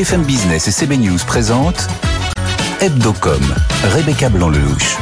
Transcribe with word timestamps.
BFM 0.00 0.22
Business 0.22 0.66
et 0.66 0.70
CB 0.70 0.96
News 0.96 1.18
présentent 1.26 1.86
Hebdocom, 2.80 3.42
Rebecca 3.94 4.30
Blanc-Lelouch. 4.30 4.96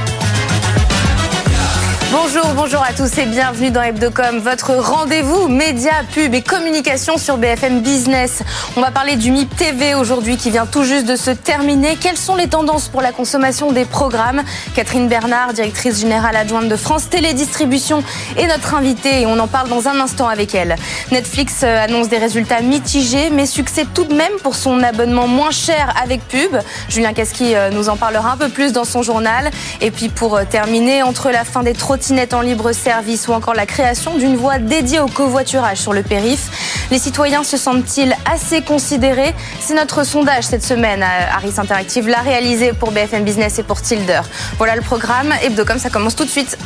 Bonjour, 2.57 2.83
à 2.83 2.93
tous 2.93 3.19
et 3.19 3.27
bienvenue 3.27 3.71
dans 3.71 3.83
Hebdocom, 3.83 4.39
votre 4.39 4.75
rendez-vous 4.75 5.49
média, 5.49 5.93
pub 6.13 6.35
et 6.35 6.43
communication 6.43 7.19
sur 7.19 7.37
BFM 7.37 7.81
Business. 7.83 8.43
On 8.77 8.81
va 8.81 8.91
parler 8.91 9.17
du 9.17 9.31
MIP 9.31 9.55
TV 9.55 9.95
aujourd'hui 9.95 10.37
qui 10.37 10.51
vient 10.51 10.67
tout 10.67 10.83
juste 10.83 11.07
de 11.07 11.15
se 11.15 11.31
terminer. 11.31 11.97
Quelles 11.97 12.17
sont 12.17 12.37
les 12.37 12.49
tendances 12.49 12.89
pour 12.89 13.03
la 13.03 13.13
consommation 13.13 13.71
des 13.71 13.85
programmes? 13.85 14.43
Catherine 14.75 15.09
Bernard, 15.09 15.53
directrice 15.53 16.01
générale 16.01 16.37
adjointe 16.37 16.69
de 16.69 16.77
France 16.77 17.09
Télédistribution, 17.11 18.03
est 18.37 18.47
notre 18.47 18.75
invitée 18.75 19.23
et 19.23 19.27
on 19.27 19.39
en 19.39 19.47
parle 19.47 19.69
dans 19.69 19.87
un 19.87 20.01
instant 20.01 20.27
avec 20.27 20.55
elle. 20.55 20.77
Netflix 21.13 21.61
euh, 21.63 21.85
annonce 21.85 22.09
des 22.09 22.19
résultats 22.19 22.61
mitigés 22.61 23.31
mais 23.31 23.47
succès 23.47 23.87
tout 23.93 24.05
de 24.05 24.15
même 24.15 24.33
pour 24.43 24.57
son 24.57 24.83
abonnement 24.83 25.29
moins 25.29 25.51
cher 25.51 25.95
avec 26.03 26.27
pub. 26.27 26.57
Julien 26.89 27.13
Casqui 27.13 27.55
euh, 27.55 27.71
nous 27.71 27.89
en 27.89 27.97
parlera 27.97 28.33
un 28.33 28.37
peu 28.37 28.49
plus 28.49 28.73
dans 28.73 28.85
son 28.85 29.03
journal. 29.03 29.51
Et 29.81 29.91
puis 29.91 30.09
pour 30.09 30.37
euh, 30.37 30.45
terminer, 30.49 31.03
entre 31.03 31.31
la 31.31 31.45
fin 31.45 31.63
des 31.63 31.75
trottinettes 31.75 32.35
en 32.39 32.43
libre 32.43 32.73
service 32.73 33.27
ou 33.27 33.33
encore 33.33 33.55
la 33.55 33.67
création 33.67 34.17
d'une 34.17 34.37
voie 34.37 34.59
dédiée 34.59 35.01
au 35.01 35.09
covoiturage 35.09 35.79
sur 35.79 35.93
le 35.93 36.03
périph. 36.03 36.87
Les 36.91 36.99
citoyens 36.99 37.43
se 37.43 37.57
sentent-ils 37.57 38.15
assez 38.33 38.63
considérés? 38.63 39.35
C'est 39.61 39.75
notre 39.75 40.05
sondage 40.05 40.45
cette 40.45 40.65
semaine 40.65 41.03
Harris 41.03 41.55
Interactive, 41.59 42.09
l'a 42.09 42.21
réalisé 42.21 42.73
pour 42.73 42.93
BFM 42.93 43.25
Business 43.25 43.59
et 43.59 43.65
pour 43.65 43.83
Tilder. 43.83 44.21
Voilà 44.57 44.77
le 44.77 44.83
programme. 44.83 45.35
Hebdocom, 45.43 45.79
ça 45.79 45.91
commence 45.91 46.15
tout 46.15 46.25
de 46.25 46.31
suite. 46.31 46.57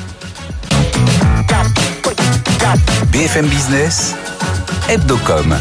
BFM 3.11 3.47
Business, 3.47 4.15
Hebdocom, 4.89 5.57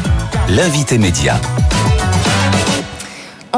l'invité 0.49 0.97
média 0.97 1.39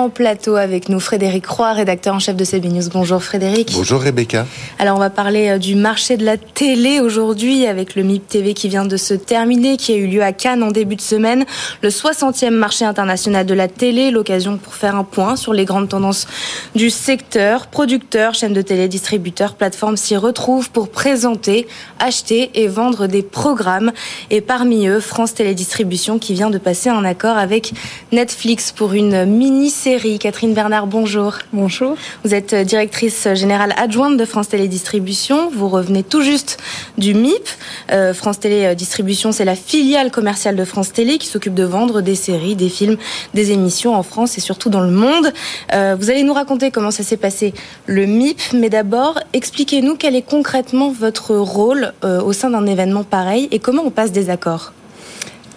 en 0.03 0.09
plateau 0.09 0.57
avec 0.57 0.89
nous 0.89 0.99
Frédéric 0.99 1.45
Roy, 1.47 1.71
rédacteur 1.71 2.13
en 2.13 2.19
chef 2.19 2.35
de 2.35 2.43
CB 2.43 2.67
News. 2.67 2.89
Bonjour 2.91 3.23
Frédéric. 3.23 3.71
Bonjour 3.73 4.01
Rebecca. 4.01 4.45
Alors 4.77 4.97
on 4.97 4.99
va 4.99 5.09
parler 5.09 5.47
euh, 5.47 5.57
du 5.57 5.75
marché 5.75 6.17
de 6.17 6.25
la 6.25 6.35
télé 6.35 6.99
aujourd'hui 6.99 7.67
avec 7.67 7.95
le 7.95 8.03
MIP 8.03 8.27
TV 8.27 8.53
qui 8.53 8.67
vient 8.67 8.83
de 8.83 8.97
se 8.97 9.13
terminer, 9.13 9.77
qui 9.77 9.93
a 9.93 9.95
eu 9.95 10.07
lieu 10.07 10.21
à 10.21 10.33
Cannes 10.33 10.61
en 10.61 10.71
début 10.71 10.97
de 10.97 11.01
semaine. 11.01 11.45
Le 11.81 11.87
60e 11.87 12.49
marché 12.49 12.83
international 12.83 13.45
de 13.45 13.53
la 13.53 13.69
télé, 13.69 14.11
l'occasion 14.11 14.57
pour 14.57 14.75
faire 14.75 14.97
un 14.97 15.05
point 15.05 15.37
sur 15.37 15.53
les 15.53 15.63
grandes 15.63 15.87
tendances 15.87 16.27
du 16.75 16.89
secteur. 16.89 17.67
Producteurs, 17.67 18.33
chaînes 18.33 18.51
de 18.51 18.61
télé, 18.61 18.89
distributeurs, 18.89 19.55
plateformes 19.55 19.95
s'y 19.95 20.17
retrouvent 20.17 20.69
pour 20.69 20.89
présenter, 20.89 21.65
acheter 21.99 22.51
et 22.55 22.67
vendre 22.67 23.07
des 23.07 23.23
programmes. 23.23 23.93
Et 24.31 24.41
parmi 24.41 24.85
eux, 24.87 24.99
France 24.99 25.33
Télédistribution 25.33 26.19
qui 26.19 26.33
vient 26.33 26.49
de 26.49 26.57
passer 26.57 26.89
un 26.89 27.05
accord 27.05 27.37
avec 27.37 27.71
Netflix 28.11 28.73
pour 28.73 28.91
une 28.91 29.23
mini 29.23 29.69
série. 29.93 30.17
Catherine 30.17 30.55
Bernard, 30.55 30.87
bonjour. 30.87 31.35
Bonjour. 31.51 31.95
Vous 32.23 32.33
êtes 32.33 32.55
directrice 32.55 33.27
générale 33.35 33.75
adjointe 33.77 34.17
de 34.17 34.25
France 34.25 34.49
Télédistribution. 34.49 35.51
Vous 35.51 35.69
revenez 35.69 36.01
tout 36.01 36.23
juste 36.23 36.57
du 36.97 37.13
MIP. 37.13 37.47
Euh, 37.91 38.11
France 38.15 38.39
Télédistribution, 38.39 39.31
c'est 39.31 39.45
la 39.45 39.55
filiale 39.55 40.09
commerciale 40.09 40.55
de 40.55 40.65
France 40.65 40.93
Télé 40.93 41.19
qui 41.19 41.27
s'occupe 41.27 41.53
de 41.53 41.63
vendre 41.63 42.01
des 42.01 42.15
séries, 42.15 42.55
des 42.55 42.69
films, 42.69 42.97
des 43.35 43.51
émissions 43.51 43.93
en 43.93 44.01
France 44.01 44.35
et 44.35 44.41
surtout 44.41 44.71
dans 44.71 44.81
le 44.81 44.89
monde. 44.89 45.31
Euh, 45.73 45.95
vous 45.99 46.09
allez 46.09 46.23
nous 46.23 46.33
raconter 46.33 46.71
comment 46.71 46.89
ça 46.89 47.03
s'est 47.03 47.17
passé 47.17 47.53
le 47.85 48.07
MIP, 48.07 48.41
mais 48.55 48.69
d'abord, 48.69 49.19
expliquez-nous 49.33 49.95
quel 49.95 50.15
est 50.15 50.27
concrètement 50.27 50.91
votre 50.91 51.35
rôle 51.35 51.93
euh, 52.03 52.19
au 52.19 52.33
sein 52.33 52.49
d'un 52.49 52.65
événement 52.65 53.03
pareil 53.03 53.47
et 53.51 53.59
comment 53.59 53.83
on 53.85 53.91
passe 53.91 54.11
des 54.11 54.31
accords 54.31 54.73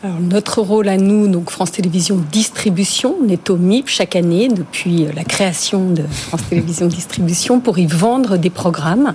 notre 0.04 0.60
rôle 0.60 0.88
à 0.88 0.96
nous, 0.96 1.28
donc 1.28 1.50
France 1.50 1.72
Télévisions 1.72 2.20
Distribution, 2.30 3.16
on 3.24 3.28
est 3.28 3.50
au 3.50 3.56
MIP 3.56 3.88
chaque 3.88 4.16
année 4.16 4.48
depuis 4.48 5.04
euh, 5.04 5.10
la 5.14 5.24
création 5.24 5.90
de 5.90 6.02
France 6.02 6.42
Télévisions 6.48 6.86
Distribution 6.86 7.60
pour 7.60 7.78
y 7.78 7.86
vendre 7.86 8.36
des 8.36 8.50
programmes, 8.50 9.14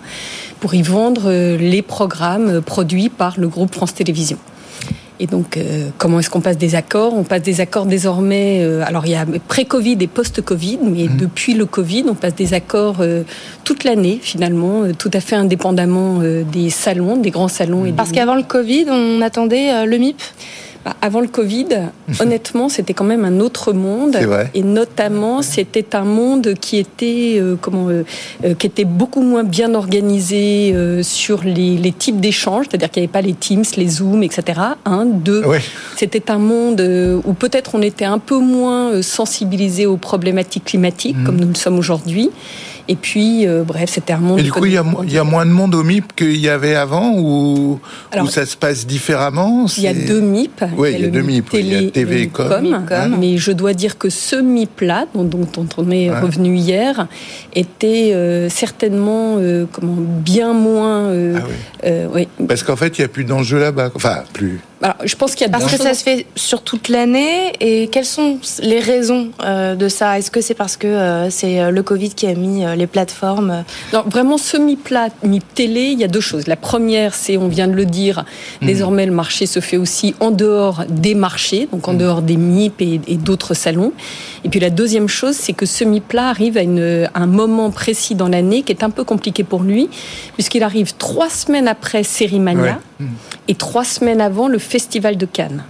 pour 0.60 0.74
y 0.74 0.82
vendre 0.82 1.24
euh, 1.26 1.58
les 1.58 1.82
programmes 1.82 2.50
euh, 2.50 2.62
produits 2.62 3.10
par 3.10 3.40
le 3.40 3.48
groupe 3.48 3.74
France 3.74 3.94
Télévisions. 3.94 4.40
Et 5.20 5.28
donc, 5.28 5.60
comment 6.00 6.20
est-ce 6.20 6.32
qu'on 6.32 6.42
passe 6.42 6.58
des 6.58 6.74
accords? 6.74 7.14
On 7.14 7.24
passe 7.24 7.44
des 7.44 7.62
accords 7.62 7.86
désormais. 7.86 8.66
alors, 8.82 9.06
il 9.06 9.12
y 9.12 9.16
a 9.16 9.24
pré-Covid 9.48 9.98
et 10.00 10.08
post-Covid, 10.08 10.80
mais 10.82 11.04
mmh. 11.04 11.18
depuis 11.18 11.54
le 11.54 11.68
Covid, 11.68 12.06
on 12.10 12.16
passe 12.16 12.34
des 12.34 12.56
accords 12.56 13.04
toute 13.64 13.84
l'année, 13.84 14.18
finalement, 14.20 14.92
tout 14.98 15.12
à 15.14 15.20
fait 15.20 15.36
indépendamment 15.36 16.22
des 16.52 16.72
salons, 16.72 17.18
des 17.18 17.30
grands 17.30 17.50
salons. 17.50 17.86
Et 17.86 17.92
Parce 17.92 18.12
qu'avant 18.12 18.34
le 18.34 18.42
Covid, 18.42 18.86
on 18.90 19.22
attendait 19.22 19.86
le 19.86 19.96
MIP 20.00 20.20
bah, 20.84 20.96
avant 21.02 21.22
le 21.22 21.28
Covid, 21.28 21.68
honnêtement, 22.20 22.70
c'était 22.70 22.94
quand 22.94 23.04
même 23.06 23.26
un 23.26 23.40
autre 23.40 23.74
monde. 23.74 24.18
Et 24.54 24.64
notamment, 24.64 25.42
c'était 25.42 25.96
un 25.96 26.04
monde 26.04 26.56
qui 26.60 26.78
était, 26.78 27.38
euh, 27.40 27.56
comment, 27.60 27.90
euh, 27.90 28.04
euh, 28.44 28.56
qui 28.56 28.68
était 28.68 28.86
beaucoup 28.86 29.22
moins 29.22 29.44
bien 29.44 29.74
organisé 29.74 30.74
sur 31.04 31.44
les, 31.44 31.78
les 31.78 31.92
types 31.92 32.20
d'échanges, 32.20 32.66
c'est-à-dire 32.70 32.90
qu'il 32.90 33.02
n'y 33.02 33.06
avait 33.06 33.12
pas 33.12 33.22
les 33.22 33.34
Teams, 33.34 33.64
les 33.78 33.88
Zooms, 33.88 34.24
etc. 34.24 34.60
Un, 34.86 35.06
deux. 35.06 35.44
C'était 35.96 36.32
un 36.32 36.38
monde 36.38 36.82
où 37.26 37.34
peut-être 37.34 37.76
on 37.76 37.82
était 37.82 38.06
un 38.06 38.20
peu 38.20 38.38
moins 38.38 39.02
sensibilisé 39.02 39.86
aux 39.86 39.98
problématiques 39.98 40.66
climatiques, 40.66 41.18
mmh. 41.18 41.24
comme 41.24 41.38
nous 41.38 41.48
le 41.48 41.56
sommes 41.56 41.78
aujourd'hui. 41.78 42.32
Et 42.88 42.96
puis, 42.96 43.48
euh, 43.48 43.64
bref, 43.64 43.90
c'était 43.92 44.14
un 44.14 44.18
monde. 44.18 44.40
Et 44.40 44.44
du 44.44 44.52
coup, 44.52 44.66
il 44.66 44.74
y, 44.74 44.78
a, 44.78 45.24
moins 45.24 45.46
de 45.46 45.52
monde 45.52 45.76
au 45.76 45.84
MIP 45.84 46.16
qu'il 46.16 46.38
y 46.38 46.50
avait 46.50 46.76
avant 46.76 47.14
ou, 47.16 47.80
ça 48.30 48.46
se 48.46 48.58
passe 48.58 48.86
différemment? 48.86 49.66
Il 49.78 49.84
y 49.84 49.88
a 49.88 49.94
deux 49.94 50.22
MIP. 50.22 50.64
Oui, 50.78 50.94
il 50.96 51.02
y 51.02 51.06
a, 51.06 51.10
deux 51.10 51.22
MIP. 51.22 51.50
il 51.54 51.68
y 51.68 51.88
a 51.88 51.92
TV 51.92 52.24
et 52.24 52.28
com. 52.28 52.86
Mais 53.20 53.38
je 53.38 53.52
dois 53.52 53.74
dire 53.74 53.98
que 53.98 54.10
ce 54.10 54.36
MIP-là, 54.36 55.06
dont, 55.14 55.48
on 55.78 55.92
est 55.92 56.10
revenu 56.12 56.56
hier, 56.56 57.08
était 57.54 58.12
euh, 58.14 58.50
certainement 58.50 59.36
euh, 59.38 59.66
comment, 59.72 59.98
bien 59.98 60.54
moins. 60.54 61.12
Ah 61.12 61.90
oui. 62.14 62.28
Parce 62.48 62.64
qu'en 62.64 62.76
fait, 62.76 62.98
il 62.98 63.02
n'y 63.02 63.06
a 63.06 63.10
plus 63.10 63.26
d'enjeux 63.26 63.60
là-bas. 63.60 63.92
Enfin, 63.96 64.24
plus. 64.34 64.60
Alors, 64.82 64.96
je 65.04 65.16
pense 65.16 65.36
qu'il 65.36 65.46
y 65.46 65.50
a 65.50 65.52
parce 65.52 65.72
que 65.72 65.78
ça 65.78 65.94
se 65.94 66.04
fait 66.04 66.26
sur 66.36 66.64
toute 66.64 66.90
l'année 66.90 67.54
et 67.60 67.88
quelles 67.88 68.06
sont 68.06 68.40
les 68.62 68.80
raisons 68.80 69.32
de 69.40 69.88
ça? 69.88 70.18
Est-ce 70.18 70.32
que 70.32 70.42
c'est 70.42 70.54
parce 70.54 70.78
que 70.78 71.28
c'est 71.30 71.72
le 71.72 71.84
Covid 71.84 72.10
qui 72.10 72.28
a 72.28 72.34
mis 72.34 72.64
les 72.76 72.88
plateformes? 72.88 73.64
Non, 73.94 74.04
vraiment 74.08 74.38
semi-plat, 74.38 75.10
mi-télé, 75.24 75.92
il 75.92 76.00
y 76.00 76.04
a 76.04 76.08
deux 76.08 76.22
choses. 76.22 76.48
La 76.48 76.56
première, 76.56 77.14
c'est, 77.14 77.38
on 77.38 77.48
vient 77.48 77.68
de 77.68 77.74
le 77.74 77.86
dire, 77.86 78.26
hmm. 78.62 78.66
désormais 78.66 79.06
le 79.06 79.12
marché 79.12 79.46
se 79.46 79.60
fait 79.60 79.78
aussi 79.78 80.16
en 80.20 80.32
dehors 80.32 80.84
des 80.90 81.16
marchés, 81.16 81.68
donc 81.72 81.88
en 81.88 81.94
hmm. 81.94 81.98
dehors 81.98 82.22
des 82.22 82.38
MIP 82.38 82.82
et, 82.82 83.18
d'autres 83.18 83.54
salons. 83.54 83.94
Et 84.44 84.50
puis 84.50 84.60
la 84.60 84.70
deuxième 84.70 85.08
chose, 85.08 85.36
c'est 85.36 85.54
que 85.54 85.66
semi-plat 85.66 86.30
arrive 86.30 86.58
à, 86.58 86.62
une, 86.62 87.10
un 87.14 87.26
moment 87.28 87.72
précis 87.72 88.16
dans 88.16 88.28
l'année 88.28 88.64
qui 88.64 88.72
est 88.72 88.84
un 88.84 88.90
peu 88.90 89.04
compliqué 89.04 89.44
pour 89.44 89.64
lui, 89.64 89.90
puisqu'il 90.34 90.64
arrive 90.64 90.96
trois 90.98 91.30
semaines 91.30 91.68
après 91.68 92.04
Sérimania 92.04 92.80
hmm. 93.00 93.06
et 93.48 93.56
trois 93.56 93.86
semaines 93.86 94.22
avant 94.22 94.48
le 94.48 94.60
Festival 94.72 95.18
de 95.18 95.26
Cannes. 95.26 95.64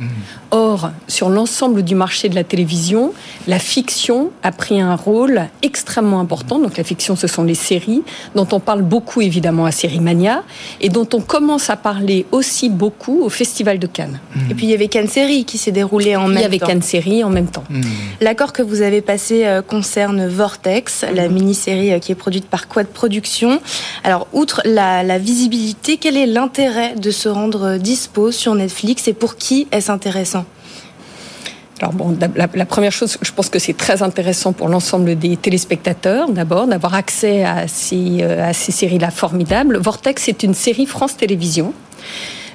Or, 0.51 0.91
sur 1.07 1.29
l'ensemble 1.29 1.81
du 1.81 1.95
marché 1.95 2.29
de 2.29 2.35
la 2.35 2.43
télévision, 2.43 3.13
la 3.47 3.57
fiction 3.57 4.29
a 4.43 4.51
pris 4.51 4.79
un 4.79 4.95
rôle 4.95 5.37
extrêmement 5.63 6.19
important. 6.19 6.59
Donc 6.59 6.77
la 6.77 6.83
fiction, 6.83 7.15
ce 7.15 7.27
sont 7.35 7.43
les 7.51 7.59
séries, 7.69 8.03
dont 8.35 8.47
on 8.51 8.59
parle 8.59 8.83
beaucoup 8.83 9.21
évidemment 9.21 9.65
à 9.65 9.71
Sérimania, 9.71 10.43
et 10.81 10.89
dont 10.89 11.07
on 11.13 11.21
commence 11.21 11.69
à 11.71 11.77
parler 11.77 12.27
aussi 12.31 12.69
beaucoup 12.69 13.23
au 13.23 13.29
Festival 13.29 13.79
de 13.79 13.87
Cannes. 13.87 14.19
Et 14.49 14.53
puis 14.53 14.65
il 14.67 14.69
y 14.69 14.73
avait 14.75 14.87
Cannes 14.87 15.07
Série 15.07 15.45
qui 15.45 15.57
s'est 15.57 15.71
déroulé 15.71 16.15
en 16.15 16.27
même 16.27 16.33
temps. 16.33 16.39
Il 16.39 16.43
y 16.43 16.45
avait 16.45 16.59
Cannes 16.59 16.81
Série 16.95 17.23
en 17.23 17.29
même 17.29 17.47
temps. 17.47 17.63
Mmh. 17.69 17.81
L'accord 18.21 18.53
que 18.53 18.61
vous 18.61 18.81
avez 18.81 19.01
passé 19.01 19.45
euh, 19.45 19.61
concerne 19.61 20.27
Vortex, 20.27 21.05
la 21.11 21.27
mmh. 21.27 21.33
mini-série 21.33 21.91
euh, 21.93 21.99
qui 21.99 22.11
est 22.11 22.15
produite 22.25 22.45
par 22.45 22.67
Quad 22.67 22.87
Productions. 22.87 23.59
Alors, 24.03 24.27
outre 24.33 24.61
la, 24.65 25.01
la 25.01 25.17
visibilité, 25.17 25.97
quel 25.97 26.17
est 26.17 26.27
l'intérêt 26.27 26.93
de 26.95 27.11
se 27.11 27.29
rendre 27.29 27.63
euh, 27.63 27.77
dispo 27.77 28.31
sur 28.31 28.53
Netflix 28.53 28.90
et 29.07 29.13
pour 29.13 29.35
qui 29.35 29.67
est-ce 29.71 29.91
intéressant 29.91 30.45
alors 31.81 31.93
bon, 31.93 32.15
la, 32.35 32.65
première 32.67 32.91
chose, 32.91 33.17
je 33.23 33.31
pense 33.31 33.49
que 33.49 33.57
c'est 33.57 33.75
très 33.75 34.03
intéressant 34.03 34.53
pour 34.53 34.69
l'ensemble 34.69 35.17
des 35.17 35.35
téléspectateurs, 35.35 36.29
d'abord, 36.29 36.67
d'avoir 36.67 36.93
accès 36.93 37.43
à 37.43 37.67
ces, 37.67 38.19
euh, 38.21 38.49
à 38.49 38.53
ces 38.53 38.71
séries-là 38.71 39.09
formidables. 39.09 39.77
Vortex 39.77 40.27
est 40.27 40.43
une 40.43 40.53
série 40.53 40.85
France 40.85 41.17
Télévisions. 41.17 41.73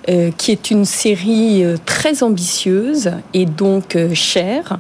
Euh, 0.08 0.30
qui 0.38 0.52
est 0.52 0.70
une 0.70 0.84
série 0.84 1.64
euh, 1.64 1.76
très 1.84 2.22
ambitieuse 2.22 3.10
et 3.34 3.44
donc 3.44 3.98
chère 4.14 4.78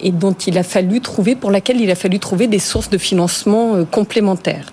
et 0.00 0.10
dont 0.10 0.32
il 0.32 0.56
a 0.56 0.62
fallu 0.62 1.02
trouver 1.02 1.34
pour 1.36 1.50
laquelle 1.50 1.78
il 1.78 1.90
a 1.90 1.94
fallu 1.94 2.18
trouver 2.18 2.46
des 2.46 2.58
sources 2.58 2.88
de 2.88 2.96
financement 2.96 3.84
complémentaires. 3.84 4.72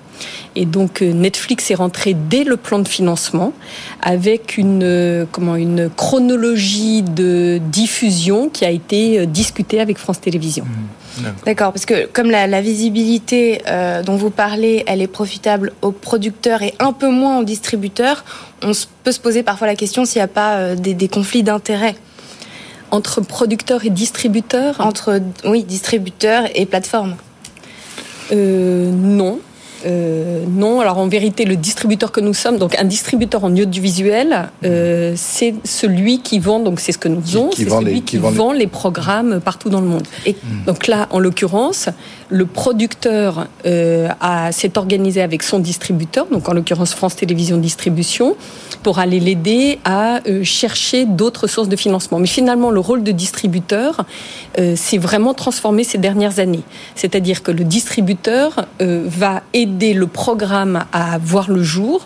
Et 0.56 0.66
donc 0.66 1.01
euh, 1.01 1.13
Netflix 1.13 1.71
est 1.71 1.75
rentré 1.75 2.13
dès 2.13 2.44
le 2.44 2.57
plan 2.57 2.80
de 2.80 2.88
financement 2.88 3.54
avec 4.01 4.57
une, 4.57 4.83
euh, 4.83 5.25
comment, 5.31 5.56
une 5.56 5.89
chronologie 5.89 7.04
de 7.04 7.60
diffusion 7.71 8.50
qui 8.50 8.66
a 8.66 8.71
été 8.71 9.19
euh, 9.19 9.25
discutée 9.25 9.80
avec 9.80 9.98
France 9.98 10.21
Télévisions. 10.21 10.66
Mmh. 10.66 11.24
D'accord, 11.45 11.74
parce 11.74 11.86
que 11.86 12.07
comme 12.07 12.31
la, 12.31 12.62
visibilité 12.62 13.62
dont 14.06 14.16
vous 14.16 14.30
parlez, 14.30 14.86
elle 14.88 15.01
est 15.01 15.07
profitable 15.07 15.74
aux 15.81 15.92
producteurs 15.92 16.62
et 16.62 16.74
un 16.80 16.94
peu 16.94 17.10
moins 17.10 17.39
aux 17.39 17.44
distributeurs, 17.44 18.24
on 18.62 18.71
peut 19.04 19.12
se 19.12 19.19
poser 19.19 19.44
parfois 19.44 19.68
la 19.68 19.75
question 19.75 20.06
s'il 20.06 20.19
n'y 20.19 20.24
a 20.24 20.27
pas 20.27 20.75
des 20.75 21.07
conflits 21.10 21.44
d'intérêts 21.44 21.95
Entre 22.92 23.19
producteurs 23.19 23.86
et 23.86 23.89
distributeurs? 23.89 24.80
Entre, 24.80 25.19
oui, 25.44 25.66
distributeurs 25.66 26.45
et 26.56 26.66
plateformes 26.66 27.16
euh, 28.31 28.92
Non. 28.92 29.39
Euh, 29.86 30.44
non, 30.48 30.81
alors 30.81 30.98
en 30.98 31.08
vérité, 31.08 31.46
le 31.46 31.56
distributeur 31.56 32.12
que 32.12 32.20
nous 32.20 32.34
sommes, 32.34 32.58
donc 32.58 32.78
un 32.78 32.84
distributeur 32.84 33.44
en 33.44 33.52
audiovisuel, 33.56 34.50
euh, 34.66 35.14
c'est 35.16 35.56
celui 35.64 36.22
qui 36.22 36.40
vend, 36.40 36.60
donc 36.60 36.80
c'est 36.80 36.92
ce 36.92 36.98
que 36.98 37.08
nous 37.08 37.22
faisons, 37.22 37.50
c'est 37.56 37.70
celui 37.70 38.02
qui, 38.02 38.18
vend, 38.18 38.52
les... 38.52 38.68
programmes 38.68 39.40
partout 39.40 39.70
dans 39.70 39.81
le 39.81 39.88
monde. 39.88 40.08
Et 40.26 40.36
donc 40.66 40.88
là, 40.88 41.08
en 41.12 41.20
l'occurrence, 41.20 41.90
le 42.30 42.46
producteur 42.46 43.48
euh, 43.66 44.08
s'est 44.52 44.78
organisé 44.78 45.22
avec 45.22 45.44
son 45.44 45.60
distributeur, 45.60 46.28
donc 46.28 46.48
en 46.50 46.54
l'occurrence 46.54 46.94
France 46.94 47.16
Télévisions 47.16 47.58
Distribution, 47.58 48.36
pour 48.84 49.00
aller 49.00 49.20
l'aider 49.20 49.80
à 49.86 50.22
euh, 50.28 50.44
chercher 50.44 51.06
d'autres 51.06 51.48
sources 51.48 51.70
de 51.70 51.76
financement. 51.76 52.20
Mais 52.20 52.28
finalement, 52.28 52.72
le 52.72 52.80
rôle 52.80 53.04
de 53.04 53.12
distributeur 53.12 54.06
euh, 54.58 54.76
s'est 54.76 54.98
vraiment 54.98 55.34
transformé 55.34 55.84
ces 55.84 55.98
dernières 55.98 56.40
années. 56.40 56.64
C'est-à-dire 56.96 57.44
que 57.44 57.52
le 57.52 57.64
distributeur 57.64 58.66
euh, 58.81 59.04
va 59.08 59.42
aider 59.54 59.69
le 59.94 60.07
programme 60.07 60.86
à 60.94 61.18
voir 61.18 61.50
le 61.50 61.63
jour 61.63 62.04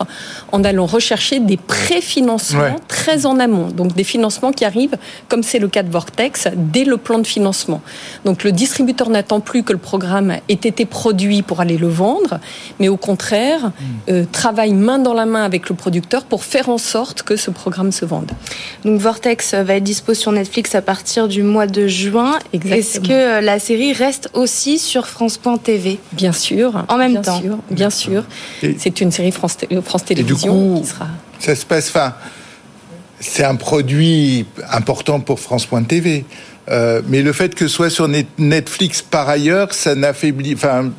en 0.52 0.64
allant 0.64 0.86
rechercher 0.86 1.40
des 1.40 1.56
préfinancements 1.56 2.76
très 2.88 3.26
en 3.26 3.38
amont. 3.38 3.68
Donc 3.68 3.94
des 3.94 4.04
financements 4.04 4.52
qui 4.52 4.64
arrivent, 4.64 4.96
comme 5.28 5.42
c'est 5.42 5.58
le 5.58 5.68
cas 5.68 5.82
de 5.82 5.90
Vortex, 5.90 6.48
dès 6.56 6.84
le 6.84 6.96
plan 6.96 7.18
de 7.18 7.26
financement. 7.26 7.82
Donc 8.24 8.44
le 8.44 8.52
distributeur 8.52 9.10
n'attend 9.10 9.40
plus 9.40 9.62
que 9.62 9.72
le 9.72 9.78
programme 9.78 10.30
ait 10.30 10.54
été 10.54 10.84
produit 10.84 11.42
pour 11.42 11.60
aller 11.60 11.76
le 11.76 11.88
vendre, 11.88 12.38
mais 12.80 12.88
au 12.88 12.96
contraire, 12.96 13.72
hmm. 14.08 14.24
travaille 14.32 14.72
main 14.72 14.98
dans 14.98 15.14
la 15.14 15.26
main 15.26 15.44
avec 15.44 15.68
le 15.68 15.74
producteur 15.74 16.24
pour 16.24 16.44
faire 16.44 16.68
en 16.68 16.78
sorte 16.78 17.22
que 17.22 17.36
ce 17.36 17.50
programme 17.50 17.92
se 17.92 18.04
vende. 18.04 18.30
Donc 18.84 19.00
Vortex 19.00 19.54
va 19.54 19.76
être 19.76 19.84
dispo 19.84 20.14
sur 20.14 20.32
Netflix 20.32 20.74
à 20.74 20.82
partir 20.82 21.28
du 21.28 21.42
mois 21.42 21.66
de 21.66 21.86
juin. 21.86 22.38
Est-ce 22.52 23.00
que 23.00 23.12
euh, 23.12 23.40
la 23.40 23.58
série 23.58 23.92
reste 23.92 24.30
aussi 24.34 24.78
sur 24.78 25.06
France.tv 25.06 25.98
Bien 26.12 26.32
sûr. 26.32 26.84
En 26.88 26.96
même 26.96 27.12
bien 27.12 27.22
temps. 27.22 27.40
Sûr, 27.40 27.53
bien 27.70 27.90
sûr. 27.90 28.24
C'est 28.78 29.00
une 29.00 29.10
série 29.10 29.32
France, 29.32 29.58
France 29.84 30.04
Télévisions 30.04 30.80
qui 30.80 30.86
sera. 30.86 31.08
Ça 31.38 31.54
se 31.54 31.64
passe. 31.64 31.88
Enfin, 31.88 32.14
c'est 33.20 33.44
un 33.44 33.56
produit 33.56 34.46
important 34.70 35.20
pour 35.20 35.40
France.tv. 35.40 36.24
Euh, 36.70 37.02
mais 37.08 37.22
le 37.22 37.32
fait 37.32 37.54
que 37.54 37.68
ce 37.68 37.74
soit 37.74 37.90
sur 37.90 38.08
Netflix 38.38 39.02
par 39.02 39.28
ailleurs, 39.28 39.74
ça 39.74 39.94
n'affaiblit. 39.94 40.54
Enfin, 40.54 40.90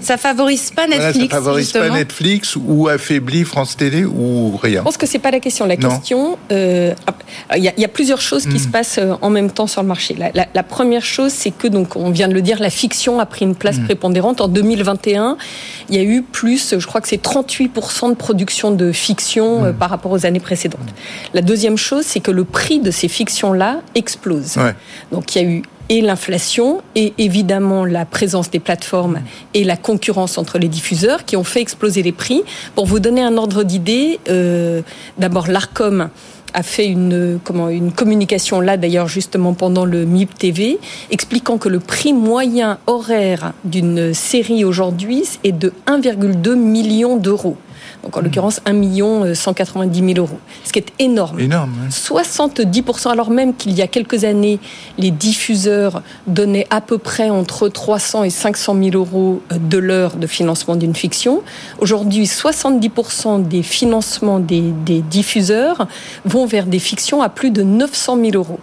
ça 0.00 0.16
favorise 0.16 0.70
pas 0.70 0.86
Netflix. 0.86 1.30
ça 1.30 1.36
favorise 1.36 1.72
pas 1.72 1.90
Netflix 1.90 2.56
ou 2.56 2.88
affaiblit 2.88 3.44
France 3.44 3.76
Télé 3.76 4.04
ou 4.04 4.56
rien. 4.56 4.80
Je 4.80 4.84
pense 4.84 4.96
que 4.96 5.06
c'est 5.06 5.18
pas 5.18 5.30
la 5.30 5.40
question. 5.40 5.66
La 5.66 5.76
question, 5.76 6.38
euh, 6.52 6.94
il 7.56 7.62
y, 7.62 7.84
a 7.84 7.88
plusieurs 7.88 8.20
choses 8.20 8.44
qui 8.44 8.56
hmm. 8.56 8.58
se 8.58 8.68
passent 8.68 8.98
euh, 8.98 9.14
en 9.20 9.30
même 9.30 9.50
temps 9.50 9.66
sur 9.66 9.82
le 9.82 9.88
marché. 9.88 10.16
La, 10.34 10.62
première 10.62 11.04
chose, 11.04 11.32
c'est 11.32 11.50
que 11.50 11.66
donc 11.66 11.96
on 11.96 12.10
vient 12.10 12.28
de 12.28 12.34
le 12.34 12.42
dire, 12.42 12.60
la 12.60 12.70
fiction 12.70 13.20
a 13.20 13.26
pris 13.26 13.44
une 13.44 13.54
place 13.54 13.78
hmm. 13.78 13.84
prépondérante 13.84 14.40
en 14.40 14.48
2021. 14.48 15.36
Il 15.88 15.96
y 15.96 15.98
a 15.98 16.02
eu 16.02 16.22
plus, 16.22 16.74
je 16.78 16.86
crois 16.86 17.00
que 17.00 17.08
c'est 17.08 17.22
38% 17.22 18.10
de 18.10 18.14
production 18.14 18.70
de 18.70 18.92
fiction 18.92 19.64
euh, 19.64 19.72
hmm. 19.72 19.76
par 19.76 19.90
rapport 19.90 20.12
aux 20.12 20.26
années 20.26 20.40
précédentes. 20.40 20.80
La 21.34 21.42
deuxième 21.42 21.76
chose, 21.76 22.04
c'est 22.04 22.20
que 22.20 22.30
le 22.30 22.44
prix 22.44 22.80
de 22.80 22.90
ces 22.90 23.08
fictions-là 23.08 23.80
explose. 23.94 24.56
Donc 25.12 25.34
il 25.34 25.42
y 25.42 25.44
a 25.44 25.48
eu 25.48 25.62
et 25.88 26.00
l'inflation 26.00 26.82
et 26.94 27.14
évidemment 27.18 27.84
la 27.84 28.04
présence 28.04 28.50
des 28.50 28.58
plateformes 28.58 29.20
et 29.54 29.64
la 29.64 29.76
concurrence 29.76 30.38
entre 30.38 30.58
les 30.58 30.68
diffuseurs 30.68 31.24
qui 31.24 31.36
ont 31.36 31.44
fait 31.44 31.60
exploser 31.60 32.02
les 32.02 32.12
prix. 32.12 32.42
Pour 32.74 32.86
vous 32.86 33.00
donner 33.00 33.22
un 33.22 33.36
ordre 33.36 33.62
d'idée, 33.62 34.20
euh, 34.28 34.82
d'abord 35.18 35.48
l'Arcom 35.48 36.10
a 36.54 36.62
fait 36.62 36.86
une, 36.86 37.38
une 37.70 37.92
communication 37.92 38.60
là 38.60 38.76
d'ailleurs 38.76 39.08
justement 39.08 39.52
pendant 39.52 39.84
le 39.84 40.04
MIP 40.06 40.38
TV 40.38 40.78
expliquant 41.10 41.58
que 41.58 41.68
le 41.68 41.78
prix 41.78 42.12
moyen 42.12 42.78
horaire 42.86 43.52
d'une 43.64 44.14
série 44.14 44.64
aujourd'hui 44.64 45.24
est 45.44 45.52
de 45.52 45.72
1,2 45.86 46.54
million 46.54 47.16
d'euros 47.16 47.56
donc 48.02 48.16
en 48.16 48.20
l'occurrence 48.20 48.60
1 48.64 49.34
190 49.34 50.14
000 50.14 50.18
euros, 50.18 50.38
ce 50.64 50.72
qui 50.72 50.78
est 50.78 50.92
énorme. 50.98 51.40
Énorme. 51.40 51.72
70%, 51.90 53.10
alors 53.10 53.30
même 53.30 53.54
qu'il 53.54 53.72
y 53.72 53.82
a 53.82 53.86
quelques 53.86 54.24
années, 54.24 54.60
les 54.98 55.10
diffuseurs 55.10 56.02
donnaient 56.26 56.66
à 56.70 56.80
peu 56.80 56.98
près 56.98 57.30
entre 57.30 57.68
300 57.68 58.24
et 58.24 58.30
500 58.30 58.76
000 58.82 58.96
euros 58.96 59.42
de 59.50 59.78
l'heure 59.78 60.16
de 60.16 60.26
financement 60.26 60.76
d'une 60.76 60.94
fiction. 60.94 61.42
Aujourd'hui, 61.80 62.24
70% 62.24 63.46
des 63.46 63.62
financements 63.62 64.38
des, 64.38 64.72
des 64.84 65.00
diffuseurs 65.00 65.86
vont 66.24 66.46
vers 66.46 66.66
des 66.66 66.78
fictions 66.78 67.22
à 67.22 67.28
plus 67.28 67.50
de 67.50 67.62
900 67.62 68.16
000 68.16 68.30
euros. 68.34 68.60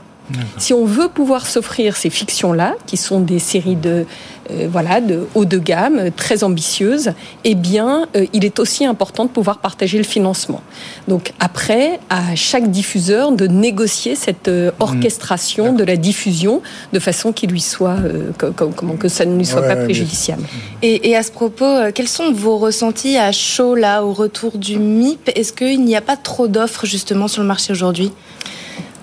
Si 0.57 0.73
on 0.73 0.85
veut 0.85 1.07
pouvoir 1.07 1.45
s'offrir 1.45 1.95
ces 1.95 2.09
fictions-là, 2.09 2.75
qui 2.87 2.97
sont 2.97 3.19
des 3.19 3.39
séries 3.39 3.75
de 3.75 4.05
euh, 4.51 4.67
voilà 4.71 5.01
de 5.01 5.27
haut 5.33 5.45
de 5.45 5.57
gamme, 5.57 6.11
très 6.15 6.43
ambitieuses, 6.43 7.13
eh 7.43 7.55
bien, 7.55 8.07
euh, 8.15 8.25
il 8.33 8.45
est 8.45 8.59
aussi 8.59 8.85
important 8.85 9.25
de 9.25 9.29
pouvoir 9.29 9.59
partager 9.59 9.97
le 9.97 10.03
financement. 10.03 10.61
Donc 11.07 11.33
après, 11.39 11.99
à 12.09 12.35
chaque 12.35 12.69
diffuseur 12.69 13.31
de 13.31 13.47
négocier 13.47 14.15
cette 14.15 14.47
euh, 14.47 14.71
orchestration 14.79 15.73
de 15.73 15.83
la 15.83 15.97
diffusion 15.97 16.61
de 16.93 16.99
façon 16.99 17.31
qu'il 17.31 17.49
lui 17.49 17.61
soit, 17.61 17.97
comment 18.37 18.95
que 18.95 19.07
ça 19.07 19.25
ne 19.25 19.35
lui 19.35 19.45
soit 19.45 19.61
pas 19.61 19.75
préjudiciable. 19.75 20.43
Et, 20.81 21.09
et, 21.09 21.15
à 21.15 21.23
ce 21.23 21.31
propos, 21.31 21.91
quels 21.93 22.07
sont 22.07 22.31
vos 22.31 22.57
ressentis 22.57 23.17
à 23.17 23.31
chaud 23.31 23.75
là 23.75 24.03
au 24.03 24.13
retour 24.13 24.57
du 24.57 24.77
MIP 24.77 25.31
Est-ce 25.35 25.53
qu'il 25.53 25.83
n'y 25.83 25.95
a 25.95 26.01
pas 26.01 26.17
trop 26.17 26.47
d'offres 26.47 26.85
justement 26.85 27.27
sur 27.27 27.41
le 27.41 27.47
marché 27.47 27.71
aujourd'hui? 27.71 28.11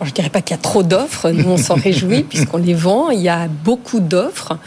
Je 0.05 0.11
ne 0.11 0.15
dirais 0.15 0.31
pas 0.31 0.43
qu'il 0.43 0.57
y 0.57 0.59
a 0.59 0.63
trop 0.63 0.83
d'offres, 0.83 1.31
nous 1.31 1.49
on 1.49 1.57
s'en 1.57 1.75
réjouit 1.83 2.23
puisqu'on 2.23 2.59
les 2.59 2.75
vend, 2.75 3.11
il 3.11 3.21
y 3.21 3.29
a 3.29 3.49
beaucoup 3.49 4.01
d'offres. 4.01 4.59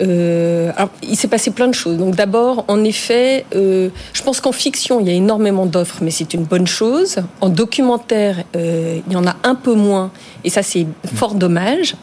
Euh, 0.00 0.72
alors, 0.76 0.90
il 1.02 1.16
s'est 1.16 1.28
passé 1.28 1.50
plein 1.50 1.68
de 1.68 1.74
choses. 1.74 1.96
Donc 1.96 2.14
d'abord, 2.14 2.64
en 2.68 2.82
effet, 2.84 3.44
euh, 3.54 3.88
je 4.12 4.22
pense 4.22 4.40
qu'en 4.40 4.52
fiction, 4.52 5.00
il 5.00 5.06
y 5.06 5.10
a 5.10 5.14
énormément 5.14 5.66
d'offres, 5.66 5.98
mais 6.02 6.10
c'est 6.10 6.34
une 6.34 6.44
bonne 6.44 6.66
chose. 6.66 7.16
En 7.40 7.48
documentaire, 7.48 8.44
euh, 8.54 9.00
il 9.06 9.12
y 9.12 9.16
en 9.16 9.26
a 9.26 9.36
un 9.44 9.54
peu 9.54 9.74
moins, 9.74 10.10
et 10.44 10.50
ça 10.50 10.62
c'est 10.62 10.86
fort 11.14 11.34
dommage, 11.34 11.94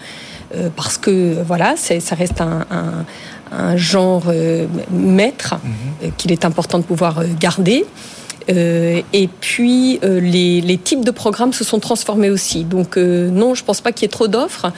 parce 0.75 0.99
que 0.99 1.41
voilà, 1.41 1.75
ça 1.75 2.15
reste 2.15 2.39
un, 2.39 2.67
un 3.51 3.75
genre 3.75 4.31
maître 4.91 5.55
mhm. 5.55 6.11
qu'il 6.15 6.31
est 6.31 6.45
important 6.45 6.77
de 6.77 6.83
pouvoir 6.83 7.23
garder. 7.39 7.85
Euh, 8.49 9.01
et 9.13 9.27
puis 9.27 9.99
euh, 10.03 10.19
les, 10.19 10.77
types 10.83 11.05
de 11.05 11.11
programmes 11.11 11.53
se 11.53 11.63
sont 11.63 11.79
transformés 11.79 12.29
aussi. 12.29 12.63
Donc 12.63 12.97
euh, 12.97 13.29
non, 13.29 13.55
je 13.55 13.63
pense 13.63 13.81
pas 13.81 13.91
qu'il 13.91 14.03
y 14.03 14.05
ait 14.05 14.09
trop 14.09 14.27
d'offres. 14.27 14.71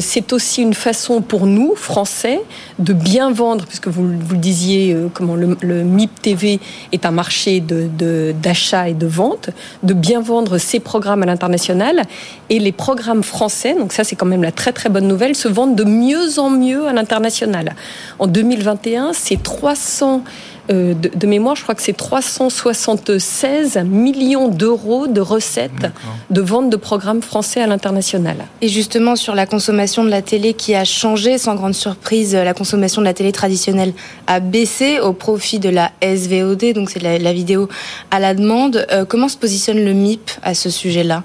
c'est 0.00 0.32
aussi 0.32 0.62
une 0.62 0.74
façon 0.74 1.20
pour 1.20 1.46
nous, 1.46 1.74
Français, 1.76 2.40
de 2.78 2.92
bien 2.92 3.30
vendre, 3.30 3.66
puisque 3.66 3.88
vous, 3.88 4.06
le 4.06 4.36
disiez, 4.36 4.96
comment 5.14 5.36
le, 5.36 5.56
MIP 5.84 6.22
TV 6.22 6.60
est 6.92 7.04
un 7.06 7.10
marché 7.10 7.60
d'achat 7.60 8.88
et 8.88 8.94
de 8.94 9.06
vente, 9.06 9.50
de 9.82 9.94
bien 9.94 10.20
vendre 10.20 10.58
ces 10.58 10.80
programmes 10.80 11.22
à 11.22 11.26
l'international. 11.26 12.02
Et 12.48 12.58
les 12.58 12.72
programmes 12.72 13.22
français, 13.22 13.74
donc 13.74 13.92
ça 13.92 14.04
c'est 14.04 14.16
quand 14.16 14.26
même 14.26 14.42
la 14.42 14.52
très 14.52 14.72
très 14.72 14.88
bonne 14.88 15.06
nouvelle, 15.06 15.34
se 15.34 15.48
vendent 15.48 15.76
de 15.76 15.84
mieux 15.84 16.38
en 16.38 16.50
mieux 16.50 16.86
à 16.86 16.92
l'international. 16.92 17.74
En 18.18 18.26
2021, 18.26 19.12
c'est 19.12 19.42
300 19.42 20.22
euh, 20.70 20.94
de, 20.94 21.26
mémoire, 21.26 21.56
je 21.56 21.62
crois 21.62 21.74
que 21.74 21.82
c'est 21.82 21.96
376 21.96 23.78
millions 23.84 24.48
d'euros 24.48 25.06
de 25.06 25.20
recettes 25.20 25.90
de 26.30 26.40
vente 26.40 26.70
de 26.70 26.76
programmes 26.76 27.22
français 27.22 27.60
à 27.60 27.66
l'international. 27.66 28.36
Et 28.60 28.68
justement, 28.68 29.16
sur 29.16 29.34
la 29.34 29.46
consommation 29.46 30.04
de 30.04 30.10
la 30.10 30.22
télé 30.22 30.54
qui 30.54 30.74
a 30.74 30.84
changé, 30.84 31.38
sans 31.38 31.56
grande 31.56 31.74
surprise, 31.74 32.34
la 32.34 32.54
consommation 32.54 33.00
de 33.00 33.06
la 33.06 33.14
télé 33.14 33.32
traditionnelle 33.32 33.92
a 34.26 34.40
baissé 34.40 35.00
au 35.00 35.12
profit 35.12 35.58
de 35.58 35.68
la 35.68 35.90
SVOD, 36.02 36.72
donc 36.74 36.90
c'est 36.90 37.02
la, 37.02 37.32
vidéo 37.32 37.68
à 38.10 38.20
la 38.20 38.34
demande. 38.34 38.86
Euh, 38.92 39.04
comment 39.04 39.28
se 39.28 39.36
positionne 39.36 39.84
le 39.84 39.92
MIP 39.92 40.30
à 40.42 40.54
ce 40.54 40.70
sujet-là? 40.70 41.24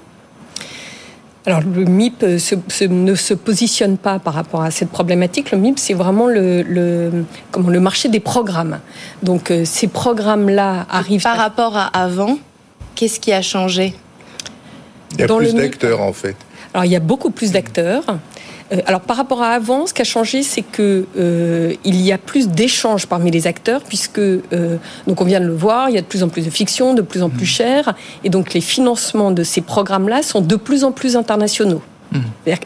Alors 1.48 1.62
le 1.62 1.86
MIP 1.86 2.22
ne 2.22 3.14
se 3.14 3.32
positionne 3.32 3.96
pas 3.96 4.18
par 4.18 4.34
rapport 4.34 4.60
à 4.60 4.70
cette 4.70 4.90
problématique. 4.90 5.50
Le 5.50 5.56
MIP, 5.56 5.78
c'est 5.78 5.94
vraiment 5.94 6.26
le, 6.26 7.24
comment, 7.50 7.70
le 7.70 7.80
marché 7.80 8.10
des 8.10 8.20
programmes. 8.20 8.80
Donc 9.22 9.50
euh, 9.50 9.64
ces 9.64 9.86
programmes-là 9.86 10.86
arrivent... 10.90 11.22
Par 11.22 11.38
rapport 11.38 11.74
à 11.74 11.86
avant, 11.86 12.36
qu'est-ce 12.94 13.18
qui 13.18 13.32
a 13.32 13.40
changé? 13.40 13.94
Il 15.12 15.20
y 15.20 15.22
a 15.22 15.26
plus 15.26 15.54
d'acteurs 15.54 16.02
en 16.02 16.12
fait. 16.12 16.36
Alors 16.74 16.84
il 16.84 16.92
y 16.92 16.96
a 16.96 17.00
beaucoup 17.00 17.30
plus 17.30 17.52
d'acteurs. 17.52 18.04
Euh, 18.72 18.80
alors 18.86 19.00
par 19.00 19.16
rapport 19.16 19.42
à 19.42 19.48
avant, 19.50 19.86
ce 19.86 19.94
qui 19.94 20.02
a 20.02 20.04
changé, 20.04 20.42
c'est 20.42 20.62
que 20.62 21.06
euh, 21.18 21.74
il 21.84 22.00
y 22.00 22.12
a 22.12 22.18
plus 22.18 22.48
d'échanges 22.48 23.06
parmi 23.06 23.30
les 23.30 23.46
acteurs, 23.46 23.82
puisque 23.82 24.18
euh, 24.18 24.76
donc 25.06 25.20
on 25.20 25.24
vient 25.24 25.40
de 25.40 25.46
le 25.46 25.54
voir, 25.54 25.88
il 25.88 25.94
y 25.94 25.98
a 25.98 26.02
de 26.02 26.06
plus 26.06 26.22
en 26.22 26.28
plus 26.28 26.44
de 26.44 26.50
fiction, 26.50 26.94
de 26.94 27.02
plus 27.02 27.22
en 27.22 27.30
plus 27.30 27.44
mmh. 27.44 27.46
cher, 27.46 27.94
et 28.24 28.30
donc 28.30 28.54
les 28.54 28.60
financements 28.60 29.30
de 29.30 29.42
ces 29.42 29.60
programmes-là 29.60 30.22
sont 30.22 30.40
de 30.40 30.56
plus 30.56 30.84
en 30.84 30.92
plus 30.92 31.16
internationaux. 31.16 31.82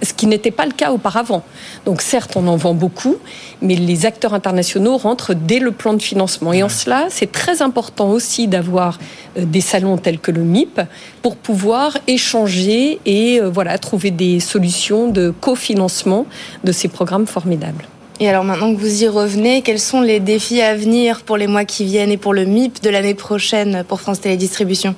Ce 0.03 0.13
qui 0.13 0.27
n'était 0.27 0.51
pas 0.51 0.67
le 0.67 0.73
cas 0.73 0.93
auparavant. 0.93 1.43
Donc 1.85 2.01
certes, 2.01 2.37
on 2.37 2.47
en 2.47 2.57
vend 2.57 2.75
beaucoup, 2.75 3.17
mais 3.61 3.75
les 3.75 4.07
acteurs 4.07 4.35
internationaux 4.35 4.97
rentrent 4.97 5.35
dès 5.35 5.59
le 5.59 5.73
plan 5.73 5.95
de 5.95 6.03
financement. 6.03 6.53
Et 6.53 6.63
en 6.63 6.69
cela, 6.69 7.07
c'est 7.09 7.33
très 7.33 7.63
important 7.63 8.11
aussi 8.11 8.47
d'avoir 8.47 8.99
euh, 9.37 9.45
des 9.45 9.61
salons 9.61 9.97
tels 9.97 10.19
que 10.19 10.31
le 10.31 10.43
MIP 10.43 10.81
pour 11.23 11.37
pouvoir 11.37 11.99
échanger 12.07 13.01
et 13.05 13.41
euh, 13.41 13.51
voilà 13.51 13.79
trouver 13.79 14.11
des 14.11 14.39
solutions 14.41 15.09
de 15.09 15.33
cofinancement 15.41 16.27
de 16.63 16.73
ces 16.73 16.89
programmes 16.89 17.27
formidables. 17.27 17.87
Et 18.21 18.29
alors 18.29 18.45
maintenant 18.45 18.73
que 18.73 18.79
vous 18.79 19.03
y 19.03 19.09
revenez, 19.09 19.63
quels 19.63 19.81
sont 19.81 20.01
les 20.01 20.21
défis 20.21 20.61
à 20.61 20.77
venir 20.77 21.23
pour 21.23 21.37
les 21.37 21.49
mois 21.49 21.65
qui 21.65 21.85
viennent 21.85 22.13
et 22.13 22.17
pour 22.17 22.35
le 22.35 22.45
MIP 22.45 22.81
de 22.83 22.91
l'année 22.91 23.15
prochaine 23.15 23.85
pour 23.89 24.01
France 24.01 24.21
Télédistribution? 24.21 24.95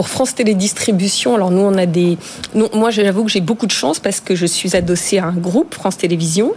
Pour 0.00 0.08
France 0.08 0.34
Télédistribution, 0.34 1.34
alors 1.34 1.50
nous 1.50 1.60
on 1.60 1.74
a 1.74 1.84
des, 1.84 2.16
moi 2.72 2.88
j'avoue 2.88 3.24
que 3.24 3.30
j'ai 3.30 3.42
beaucoup 3.42 3.66
de 3.66 3.70
chance 3.70 4.00
parce 4.00 4.18
que 4.18 4.34
je 4.34 4.46
suis 4.46 4.74
adossée 4.74 5.18
à 5.18 5.26
un 5.26 5.34
groupe 5.34 5.74
France 5.74 5.98
Télévisions 5.98 6.54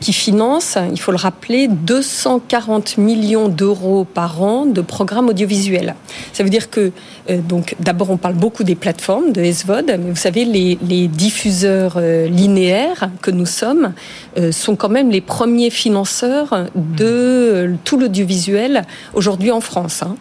qui 0.00 0.12
finance, 0.12 0.76
il 0.90 1.00
faut 1.00 1.12
le 1.12 1.16
rappeler, 1.16 1.66
240 1.66 2.98
millions 2.98 3.48
d'euros 3.48 4.04
par 4.04 4.42
an 4.42 4.66
de 4.66 4.82
programmes 4.82 5.30
audiovisuels. 5.30 5.94
Ça 6.34 6.42
veut 6.42 6.50
dire 6.50 6.68
que, 6.68 6.92
euh, 7.30 7.38
donc, 7.38 7.74
d'abord, 7.80 8.10
on 8.10 8.18
parle 8.18 8.34
beaucoup 8.34 8.64
des 8.64 8.74
plateformes 8.74 9.32
de 9.32 9.42
SVOD, 9.42 9.86
mais 9.86 10.10
vous 10.10 10.16
savez, 10.16 10.44
les, 10.44 11.08
diffuseurs 11.08 11.94
euh, 11.96 12.26
linéaires 12.28 13.08
que 13.22 13.30
nous 13.30 13.46
sommes 13.46 13.94
euh, 14.36 14.52
sont 14.52 14.76
quand 14.76 14.90
même 14.90 15.10
les 15.10 15.22
premiers 15.22 15.70
financeurs 15.70 16.66
de 16.74 17.74
tout 17.84 17.98
l'audiovisuel 17.98 18.82
aujourd'hui 19.14 19.50
en 19.50 19.60
France. 19.60 20.02
Hein. 20.02 20.16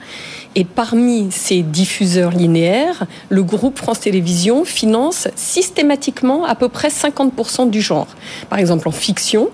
Et 0.56 0.66
parmi 0.66 1.32
ces 1.32 1.62
diffuseurs 1.62 2.32
linéaires, 2.32 3.08
le 3.30 3.42
groupe 3.44 3.78
France 3.78 4.02
Télévisions 4.02 4.66
finance 4.66 5.28
systématiquement 5.36 6.46
à 6.46 6.54
peu 6.54 6.70
près 6.70 6.90
50% 6.90 7.70
du 7.70 7.82
genre. 7.82 8.08
Par 8.50 8.60
exemple, 8.60 8.88
en 8.88 8.92
fiction, 8.92 9.50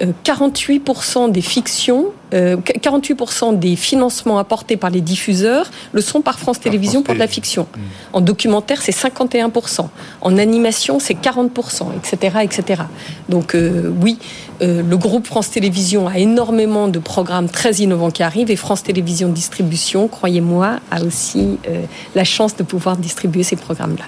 48% 0.00 1.30
des 1.30 1.42
fictions, 1.42 2.06
48% 2.32 3.58
des 3.58 3.76
financements 3.76 4.38
apportés 4.38 4.76
par 4.76 4.90
les 4.90 5.00
diffuseurs 5.00 5.70
le 5.92 6.00
sont 6.00 6.22
par 6.22 6.38
France 6.38 6.60
Télévisions 6.60 7.02
pour 7.02 7.14
de 7.14 7.18
la 7.18 7.26
fiction. 7.26 7.66
Hmm. 7.74 7.80
En 8.14 8.20
documentaire, 8.20 8.80
c'est 8.80 8.96
51%. 8.96 9.88
En 10.20 10.38
animation, 10.38 10.98
c'est 10.98 11.14
40%, 11.14 11.86
etc., 11.96 12.38
etc. 12.42 12.82
Donc 13.28 13.54
euh, 13.54 13.92
oui, 14.00 14.18
euh, 14.62 14.82
le 14.82 14.96
groupe 14.96 15.26
France 15.26 15.50
Télévisions 15.50 16.06
a 16.06 16.18
énormément 16.18 16.86
de 16.86 16.98
programmes 16.98 17.48
très 17.48 17.74
innovants 17.76 18.10
qui 18.10 18.22
arrivent 18.22 18.50
et 18.50 18.56
France 18.56 18.82
Télévisions 18.82 19.28
Distribution, 19.28 20.06
croyez-moi, 20.08 20.78
a 20.90 21.02
aussi 21.02 21.58
euh, 21.68 21.82
la 22.14 22.24
chance 22.24 22.56
de 22.56 22.62
pouvoir 22.62 22.96
distribuer 22.96 23.42
ces 23.42 23.56
programmes-là. 23.56 24.04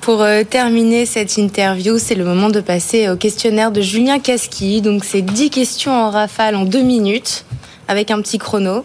Pour 0.00 0.22
euh, 0.22 0.44
terminer 0.44 1.06
cette 1.06 1.36
interview, 1.36 1.98
c'est 1.98 2.14
le 2.14 2.24
moment 2.24 2.50
de 2.50 2.60
passer 2.60 3.08
au 3.08 3.16
questionnaire 3.16 3.72
de 3.72 3.80
Julien 3.80 4.20
Casqui. 4.20 4.80
Donc, 4.80 5.04
c'est 5.04 5.22
10 5.22 5.50
questions 5.50 5.92
en 5.92 6.10
rafale 6.10 6.54
en 6.54 6.64
2 6.64 6.82
minutes 6.82 7.44
avec 7.88 8.10
un 8.10 8.20
petit 8.20 8.38
chrono. 8.38 8.84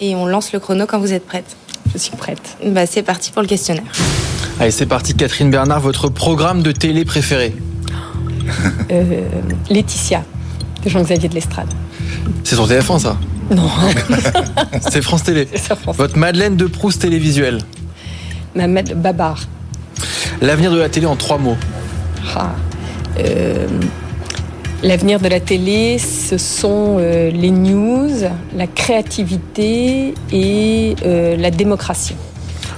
Et 0.00 0.14
on 0.14 0.26
lance 0.26 0.52
le 0.52 0.60
chrono 0.60 0.86
quand 0.86 0.98
vous 0.98 1.12
êtes 1.12 1.26
prête. 1.26 1.56
Je 1.92 1.98
suis 1.98 2.16
prête. 2.16 2.56
Bah, 2.64 2.86
c'est 2.86 3.02
parti 3.02 3.30
pour 3.32 3.42
le 3.42 3.48
questionnaire. 3.48 3.84
Allez, 4.58 4.70
c'est 4.70 4.86
parti, 4.86 5.14
Catherine 5.14 5.50
Bernard, 5.50 5.80
votre 5.80 6.08
programme 6.08 6.62
de 6.62 6.72
télé 6.72 7.04
préféré 7.04 7.54
euh, 8.90 9.28
Laetitia, 9.70 10.24
de 10.84 10.90
Jean-Xavier 10.90 11.28
de 11.28 11.34
l'Estrade. 11.34 11.68
C'est 12.44 12.54
sur 12.54 12.68
TF1, 12.68 12.98
ça? 12.98 13.16
Non. 13.50 13.68
c'est 14.90 15.02
France 15.02 15.24
Télé. 15.24 15.48
Votre 15.86 16.18
Madeleine 16.18 16.56
de 16.56 16.66
Proust 16.66 17.02
télévisuelle 17.02 17.58
Ma 18.54 18.66
Babar. 18.68 19.40
L'avenir 20.40 20.70
de 20.70 20.78
la 20.78 20.88
télé 20.88 21.06
en 21.06 21.16
trois 21.16 21.38
mots. 21.38 21.56
Ah, 22.34 22.50
euh, 23.18 23.66
l'avenir 24.82 25.20
de 25.20 25.28
la 25.28 25.40
télé, 25.40 25.98
ce 25.98 26.38
sont 26.38 26.96
euh, 26.98 27.30
les 27.30 27.50
news, 27.50 28.10
la 28.56 28.66
créativité 28.66 30.14
et 30.32 30.96
euh, 31.04 31.36
la 31.36 31.50
démocratie. 31.50 32.16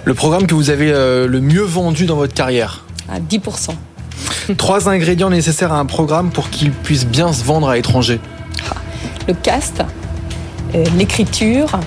Le 0.04 0.14
programme 0.14 0.46
que 0.46 0.54
vous 0.54 0.70
avez 0.70 0.90
le 0.90 1.40
mieux 1.40 1.62
vendu 1.62 2.06
dans 2.06 2.16
votre 2.16 2.34
carrière 2.34 2.84
À 3.08 3.20
10%. 3.20 3.70
Trois 4.56 4.88
ingrédients 4.88 5.30
nécessaires 5.30 5.72
à 5.72 5.78
un 5.78 5.86
programme 5.86 6.30
pour 6.30 6.50
qu'il 6.50 6.72
puisse 6.72 7.06
bien 7.06 7.32
se 7.32 7.44
vendre 7.44 7.68
à 7.68 7.76
l'étranger. 7.76 8.18
Ah, 8.68 8.74
le 9.28 9.34
cast, 9.34 9.82
l'écriture 10.96 11.78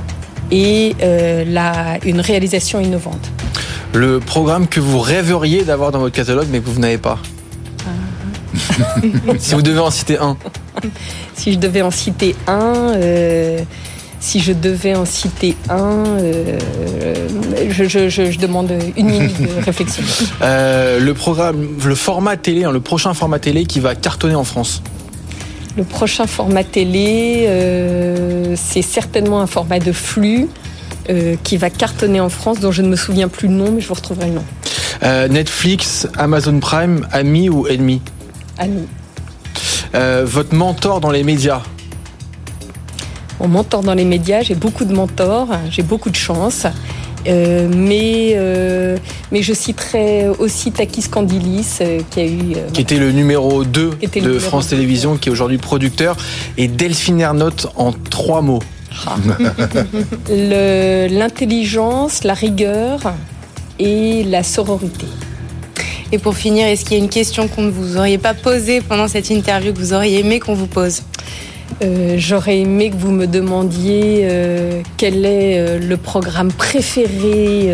et 0.50 0.95
une 1.01 2.22
réalisation 2.22 2.79
innovante 2.79 3.29
le 3.95 4.19
programme 4.19 4.67
que 4.67 4.79
vous 4.79 5.00
rêveriez 5.00 5.63
d'avoir 5.63 5.91
dans 5.91 6.00
votre 6.00 6.15
catalogue 6.15 6.48
mais 6.51 6.60
que 6.60 6.69
vous 6.69 6.79
n'avez 6.79 6.98
pas. 6.98 7.19
Si 9.39 9.53
vous 9.55 9.62
devez 9.62 9.79
en 9.79 9.91
citer 9.91 10.17
un. 10.17 10.38
Si 11.33 11.53
je 11.53 11.59
devais 11.59 11.81
en 11.81 11.91
citer 11.91 12.35
un, 12.47 12.93
euh, 12.95 13.59
si 14.19 14.39
je 14.39 14.53
devais 14.53 14.95
en 14.95 15.05
citer 15.05 15.55
un, 15.69 16.05
euh, 16.21 16.57
je, 17.69 18.39
demande 18.39 18.71
une 18.95 19.09
minute 19.09 19.41
de 19.41 19.62
réflexion. 19.65 20.03
Euh, 20.41 21.00
le 21.00 21.13
programme, 21.13 21.77
le 21.85 21.95
format 21.95 22.38
télé, 22.38 22.63
hein, 22.63 22.71
le 22.71 22.79
prochain 22.79 23.13
format 23.13 23.39
télé 23.39 23.65
qui 23.65 23.81
va 23.81 23.95
cartonner 23.95 24.35
en 24.35 24.45
France. 24.45 24.81
Le 25.75 25.83
prochain 25.83 26.25
format 26.25 26.63
télé, 26.63 27.50
c'est 28.55 28.81
certainement 28.81 29.41
un 29.41 29.47
format 29.47 29.79
de 29.79 29.91
flux 29.91 30.47
euh, 31.07 31.35
qui 31.43 31.57
va 31.57 31.69
cartonner 31.69 32.19
en 32.19 32.29
France, 32.29 32.59
dont 32.59 32.71
je 32.71 32.81
ne 32.81 32.88
me 32.88 32.95
souviens 32.95 33.27
plus 33.27 33.47
le 33.47 33.53
nom, 33.53 33.71
mais 33.71 33.79
je 33.79 33.88
vous 33.88 33.93
retrouverai 33.93 34.25
le 34.25 34.33
nom. 34.33 34.43
Euh, 35.03 35.27
Netflix, 35.27 36.07
Amazon 36.17 36.59
Prime, 36.59 37.07
ami 37.12 37.47
ou 37.47 37.67
ennemi? 37.67 38.01
Ami. 38.57 38.88
Euh, 39.93 40.24
votre 40.25 40.53
mentor 40.53 41.00
dans 41.00 41.12
les 41.12 41.24
médias 41.24 41.62
Mon 43.39 43.47
mentor 43.47 43.81
dans 43.81 43.93
les 43.93 44.05
médias, 44.05 44.41
j'ai 44.41 44.55
beaucoup 44.55 44.85
de 44.85 44.93
mentors, 44.93 45.50
j'ai 45.69 45.83
beaucoup 45.83 46.09
de 46.09 46.15
chance. 46.15 46.65
mais, 47.25 48.38
mais 49.31 49.41
je 49.41 49.53
citerai 49.53 50.27
aussi 50.39 50.71
Takis 50.71 51.09
Candilis, 51.09 51.79
qui 52.12 52.19
a 52.19 52.25
eu. 52.25 52.55
qui 52.74 52.81
était 52.81 52.97
le 52.97 53.12
numéro 53.12 53.63
2 53.63 53.91
de 54.21 54.39
France 54.39 54.67
Télévisions, 54.67 55.17
qui 55.17 55.29
est 55.29 55.31
aujourd'hui 55.31 55.57
producteur, 55.57 56.17
et 56.57 56.67
Delphine 56.67 57.21
Ernotte 57.21 57.67
en 57.75 57.93
trois 57.93 58.41
mots. 58.41 58.62
L'intelligence, 60.29 62.24
la 62.24 62.33
rigueur 62.33 63.00
et 63.79 64.24
la 64.24 64.43
sororité. 64.43 65.07
Et 66.12 66.17
pour 66.19 66.35
finir, 66.35 66.67
est-ce 66.67 66.85
qu'il 66.85 66.97
y 66.97 67.01
a 67.01 67.03
une 67.03 67.09
question 67.09 67.47
qu'on 67.47 67.63
ne 67.63 67.71
vous 67.71 67.97
auriez 67.97 68.17
pas 68.17 68.33
posée 68.33 68.81
pendant 68.81 69.07
cette 69.07 69.29
interview 69.29 69.74
que 69.74 69.79
vous 69.79 69.93
auriez 69.93 70.19
aimé 70.19 70.39
qu'on 70.39 70.53
vous 70.53 70.67
pose? 70.67 71.01
Euh, 71.83 72.15
J'aurais 72.17 72.59
aimé 72.59 72.89
que 72.89 72.95
vous 72.95 73.12
me 73.12 73.25
demandiez 73.25 74.21
euh, 74.24 74.81
quel 74.97 75.25
est 75.25 75.59
euh, 75.59 75.79
le 75.79 75.97
programme 75.97 76.51
préféré 76.51 77.69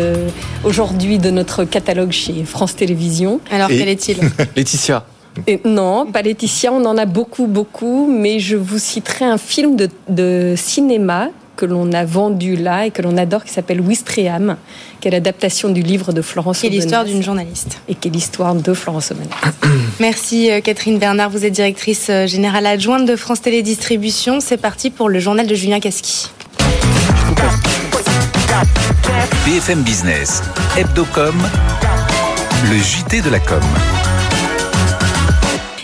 aujourd'hui 0.64 1.18
de 1.18 1.30
notre 1.30 1.64
catalogue 1.64 2.12
chez 2.12 2.44
France 2.44 2.74
Télévisions. 2.74 3.40
Alors 3.50 3.68
quel 3.68 3.88
est-il? 3.88 4.18
Laetitia. 4.56 5.04
Non, 5.64 6.06
pas 6.06 6.22
Laetitia, 6.22 6.72
on 6.72 6.84
en 6.84 6.98
a 6.98 7.06
beaucoup, 7.06 7.46
beaucoup, 7.46 8.10
mais 8.10 8.38
je 8.38 8.56
vous 8.56 8.78
citerai 8.78 9.24
un 9.24 9.38
film 9.38 9.76
de, 10.08 10.54
cinéma 10.56 11.28
que 11.62 11.66
l'on 11.66 11.92
a 11.92 12.04
vendu 12.04 12.56
là 12.56 12.86
et 12.86 12.90
que 12.90 13.02
l'on 13.02 13.16
adore, 13.16 13.44
qui 13.44 13.52
s'appelle 13.52 13.80
Wistreham, 13.80 14.56
qui 15.00 15.06
est 15.06 15.12
l'adaptation 15.12 15.68
du 15.68 15.80
livre 15.80 16.12
de 16.12 16.20
Florence 16.20 16.58
Qui 16.58 16.66
est 16.66 16.70
l'histoire 16.70 17.04
d'une 17.04 17.22
journaliste. 17.22 17.80
Et 17.88 17.94
qui 17.94 18.08
est 18.08 18.10
l'histoire 18.10 18.56
de 18.56 18.74
Florence 18.74 19.12
Aubenas. 19.12 19.28
Merci 20.00 20.50
euh, 20.50 20.60
Catherine 20.60 20.98
Bernard, 20.98 21.30
vous 21.30 21.44
êtes 21.44 21.52
directrice 21.52 22.08
euh, 22.10 22.26
générale 22.26 22.66
adjointe 22.66 23.06
de 23.06 23.14
France 23.14 23.42
Télédistribution. 23.42 24.40
C'est 24.40 24.56
parti 24.56 24.90
pour 24.90 25.08
le 25.08 25.20
journal 25.20 25.46
de 25.46 25.54
Julien 25.54 25.78
Casqui. 25.78 26.30
BFM 29.46 29.82
Business, 29.82 30.42
Hebdocom, 30.76 31.36
le 32.70 32.76
JT 32.76 33.20
de 33.22 33.30
la 33.30 33.38
com. 33.38 33.62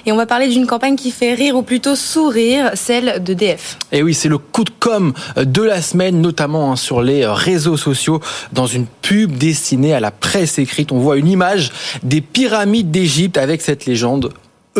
Et 0.08 0.12
on 0.12 0.16
va 0.16 0.24
parler 0.24 0.48
d'une 0.48 0.66
campagne 0.66 0.96
qui 0.96 1.10
fait 1.10 1.34
rire 1.34 1.54
ou 1.54 1.60
plutôt 1.60 1.94
sourire, 1.94 2.70
celle 2.72 3.22
de 3.22 3.34
DF. 3.34 3.76
Et 3.92 4.02
oui, 4.02 4.14
c'est 4.14 4.30
le 4.30 4.38
coup 4.38 4.64
de 4.64 4.70
com 4.80 5.12
de 5.36 5.60
la 5.60 5.82
semaine, 5.82 6.22
notamment 6.22 6.72
hein, 6.72 6.76
sur 6.76 7.02
les 7.02 7.26
réseaux 7.26 7.76
sociaux. 7.76 8.18
Dans 8.54 8.66
une 8.66 8.86
pub 8.86 9.36
destinée 9.36 9.92
à 9.92 10.00
la 10.00 10.10
presse 10.10 10.58
écrite, 10.58 10.92
on 10.92 10.98
voit 10.98 11.18
une 11.18 11.28
image 11.28 11.72
des 12.04 12.22
pyramides 12.22 12.90
d'Égypte 12.90 13.36
avec 13.36 13.60
cette 13.60 13.84
légende 13.84 14.32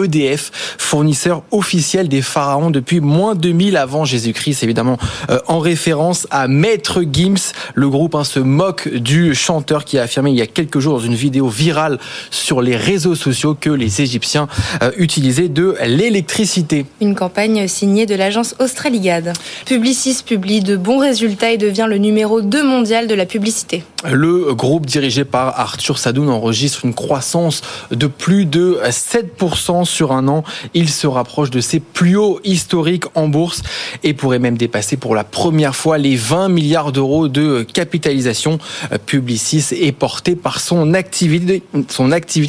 EDF, 0.05 0.51
fournisseur 0.79 1.43
officiel 1.51 2.09
des 2.09 2.23
pharaons 2.23 2.71
depuis 2.71 3.01
moins 3.01 3.35
de 3.35 3.41
2000 3.41 3.77
avant 3.77 4.05
Jésus-Christ, 4.05 4.63
évidemment 4.63 4.99
euh, 5.31 5.39
en 5.47 5.59
référence 5.59 6.27
à 6.31 6.49
Maître 6.49 7.03
Gims. 7.11 7.53
Le 7.75 7.89
groupe 7.89 8.15
hein, 8.15 8.25
se 8.25 8.41
moque 8.41 8.89
du 8.89 9.35
chanteur 9.35 9.85
qui 9.85 9.99
a 9.99 10.03
affirmé 10.03 10.31
il 10.31 10.37
y 10.37 10.43
a 10.43 10.47
quelques 10.47 10.79
jours 10.79 10.99
dans 10.99 11.05
une 11.05 11.15
vidéo 11.15 11.49
virale 11.49 11.99
sur 12.31 12.61
les 12.61 12.77
réseaux 12.77 13.15
sociaux 13.15 13.57
que 13.59 13.71
les 13.71 14.03
Égyptiens 14.03 14.49
euh, 14.83 14.91
utilisaient 14.97 15.49
de 15.49 15.77
l'électricité. 15.87 16.87
Une 17.01 17.15
campagne 17.15 17.67
signée 17.69 18.07
de 18.07 18.15
l'agence 18.15 18.55
Australigade. 18.59 19.33
Publicis 19.67 20.23
publie 20.25 20.61
de 20.61 20.77
bons 20.77 20.99
résultats 20.99 21.51
et 21.51 21.59
devient 21.59 21.87
le 21.89 21.99
numéro 21.99 22.41
2 22.43 22.63
mondial 22.63 23.07
de 23.07 23.15
la 23.15 23.27
publicité. 23.27 23.85
Le 24.11 24.55
groupe 24.55 24.87
dirigé 24.87 25.25
par 25.25 25.59
Arthur 25.59 25.99
Sadoun 25.99 26.29
enregistre 26.29 26.85
une 26.85 26.95
croissance 26.95 27.63
de 27.91 28.07
plus 28.07 28.47
de 28.47 28.79
7% 28.89 29.85
sur 29.89 30.13
un 30.13 30.29
an. 30.29 30.45
Il 30.75 30.89
se 30.89 31.07
rapproche 31.07 31.51
de 31.51 31.61
ses 31.61 31.81
plus 31.81 32.17
hauts 32.17 32.41
historiques 32.45 33.05
en 33.15 33.29
bourse 33.29 33.63
et 34.03 34.15
pourrait 34.15 34.39
même 34.39 34.57
dépasser 34.57 34.97
pour 34.97 35.15
la 35.15 35.25
première 35.25 35.75
fois 35.75 35.99
les 35.99 36.17
20 36.17 36.49
milliards 36.49 36.93
d'euros 36.93 37.29
de 37.29 37.63
capitalisation. 37.63 38.59
Publicis 39.07 39.67
est 39.73 39.93
porté 39.93 40.37
par 40.37 40.61
son 40.61 40.95
activité, 40.95 41.63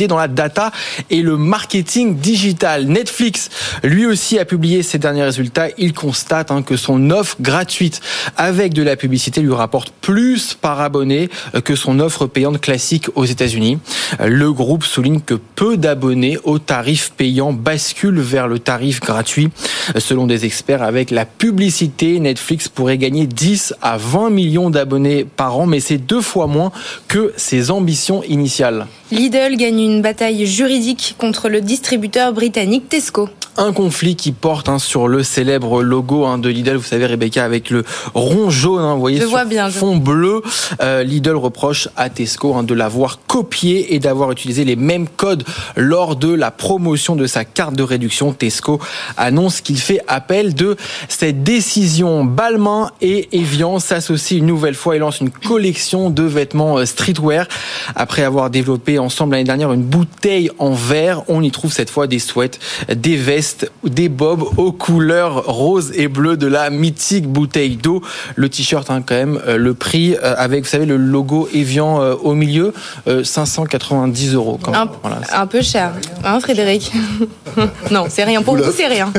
dans 0.08 0.18
la 0.18 0.28
data 0.28 0.72
et 1.10 1.22
le 1.22 1.38
marketing 1.38 2.16
digital. 2.18 2.86
Netflix, 2.86 3.50
lui 3.84 4.06
aussi, 4.06 4.40
a 4.40 4.46
publié 4.46 4.84
ses 4.84 4.98
derniers 4.98 5.24
résultats. 5.24 5.68
Il 5.78 5.94
constate 5.94 6.52
hein, 6.52 6.62
que 6.62 6.78
son 6.78 7.10
offre 7.10 7.38
gratuite 7.40 8.02
avec 8.38 8.74
de 8.74 8.84
la 8.84 8.96
publicité 8.96 9.42
lui 9.42 9.54
rapporte 9.54 9.92
plus 10.02 10.54
par 10.54 10.82
abonné 10.82 11.30
que 11.64 11.76
son 11.76 12.00
offre 12.00 12.28
payante 12.28 12.62
classique 12.62 13.08
aux 13.16 13.26
États-Unis. 13.26 13.80
Le 14.24 14.52
groupe 14.52 14.84
souligne 14.84 15.22
que 15.22 15.36
peu 15.56 15.78
d'abonnés 15.78 16.38
au 16.44 16.60
tarif 16.60 17.12
payant 17.30 17.54
basculent 17.54 18.22
vers 18.22 18.48
le 18.48 18.58
tarif 18.58 19.02
gratuit. 19.02 19.50
Selon 20.00 20.26
des 20.26 20.46
experts, 20.46 20.82
avec 20.82 21.12
la 21.12 21.26
publicité, 21.26 22.20
Netflix 22.20 22.68
pourrait 22.68 22.98
gagner 22.98 23.28
10 23.28 23.76
à 23.84 23.98
20 23.98 24.32
millions 24.32 24.72
d'abonnés 24.72 25.26
par 25.26 25.56
an, 25.56 25.68
mais 25.68 25.80
c'est 25.80 26.00
deux 26.00 26.22
fois 26.22 26.48
moins 26.48 26.72
que 27.08 27.32
ses 27.38 27.70
ambitions 27.70 28.24
initiales. 28.24 28.88
Lidl 29.12 29.58
gagne 29.58 29.80
une 29.80 30.02
bataille 30.02 30.48
juridique 30.48 31.16
contre 31.20 31.50
le 31.50 31.62
distributeur 31.62 32.34
britannique 32.34 32.90
Tesco 32.90 33.30
un 33.60 33.74
conflit 33.74 34.16
qui 34.16 34.32
porte 34.32 34.70
hein, 34.70 34.80
sur 34.80 35.08
le 35.08 35.22
célèbre 35.22 35.84
logo 35.84 36.26
hein, 36.26 36.38
de 36.38 36.50
Lidl, 36.50 36.78
vous 36.78 36.84
savez 36.84 37.06
Rebecca, 37.06 37.44
avec 37.44 37.70
le 37.70 37.84
rond 38.14 38.50
jaune, 38.50 38.82
hein, 38.82 38.94
vous 38.94 39.02
voyez, 39.02 39.20
sur 39.20 39.46
bien, 39.46 39.70
fond 39.70 39.98
bleu. 39.98 40.42
Euh, 40.82 41.04
Lidl 41.04 41.36
reproche 41.36 41.90
à 41.98 42.10
Tesco 42.10 42.64
de 42.64 42.74
l'avoir 42.74 43.20
copié 43.28 43.94
et 43.94 44.00
d'avoir 44.00 44.32
utilisé 44.32 44.64
les 44.64 44.76
mêmes 44.76 45.08
codes 45.08 45.44
lors 45.76 46.16
de 46.16 46.34
la 46.34 46.52
promotion 46.52 47.16
de 47.16 47.19
sa 47.28 47.46
carte 47.46 47.76
de 47.76 47.84
réduction. 47.84 48.34
Tesco 48.34 48.80
annonce 49.18 49.62
qu'il 49.62 49.78
fait 49.78 50.02
appel 50.08 50.54
de 50.54 50.76
cette 51.08 51.44
décision. 51.44 52.24
Balmain 52.24 52.92
et 53.02 53.30
Evian 53.32 53.80
s'associent 53.80 54.38
une 54.38 54.46
nouvelle 54.46 54.76
fois 54.76 54.96
et 54.96 55.00
lancent 55.00 55.22
une 55.22 55.30
collection 55.30 56.10
de 56.10 56.24
vêtements 56.24 56.78
euh, 56.78 56.86
streetwear. 56.86 57.48
Après 57.96 58.24
avoir 58.24 58.50
développé 58.50 59.00
ensemble 59.00 59.34
l'année 59.34 59.44
dernière 59.46 59.72
une 59.72 59.84
bouteille 59.84 60.50
en 60.60 60.74
verre, 60.74 61.24
on 61.28 61.44
y 61.44 61.52
trouve 61.52 61.72
cette 61.72 61.90
fois 61.90 62.08
des 62.08 62.20
sweats, 62.20 62.58
des 62.94 63.16
vestes, 63.16 63.72
des 63.84 64.10
bobs 64.10 64.44
aux 64.58 64.72
couleurs 64.72 65.46
rose 65.46 65.92
et 65.96 66.08
bleu 66.08 66.38
de 66.38 66.48
la 66.48 66.70
mythique 66.70 67.28
bouteille 67.28 67.78
d'eau. 67.78 68.02
Le 68.36 68.50
t-shirt, 68.50 68.90
hein, 68.90 69.02
quand 69.06 69.16
même, 69.16 69.40
euh, 69.48 69.58
le 69.58 69.74
prix 69.74 70.16
euh, 70.16 70.36
avec, 70.38 70.64
vous 70.64 70.70
savez, 70.70 70.86
le 70.86 70.98
logo 70.98 71.50
Evian 71.54 72.00
au 72.00 72.34
milieu, 72.34 72.74
590 73.24 74.34
euros. 74.34 74.60
Quand 74.62 74.72
même. 74.72 74.90
Un, 75.32 75.48
peu 75.48 75.62
cher, 75.62 75.94
hein, 76.24 76.40
Frédéric? 76.40 76.92
Non, 77.92 78.06
c'est 78.10 78.24
rien. 78.24 78.42
Pour 78.42 78.56
vous, 78.56 78.72
c'est 78.76 78.88
rien. 78.88 79.12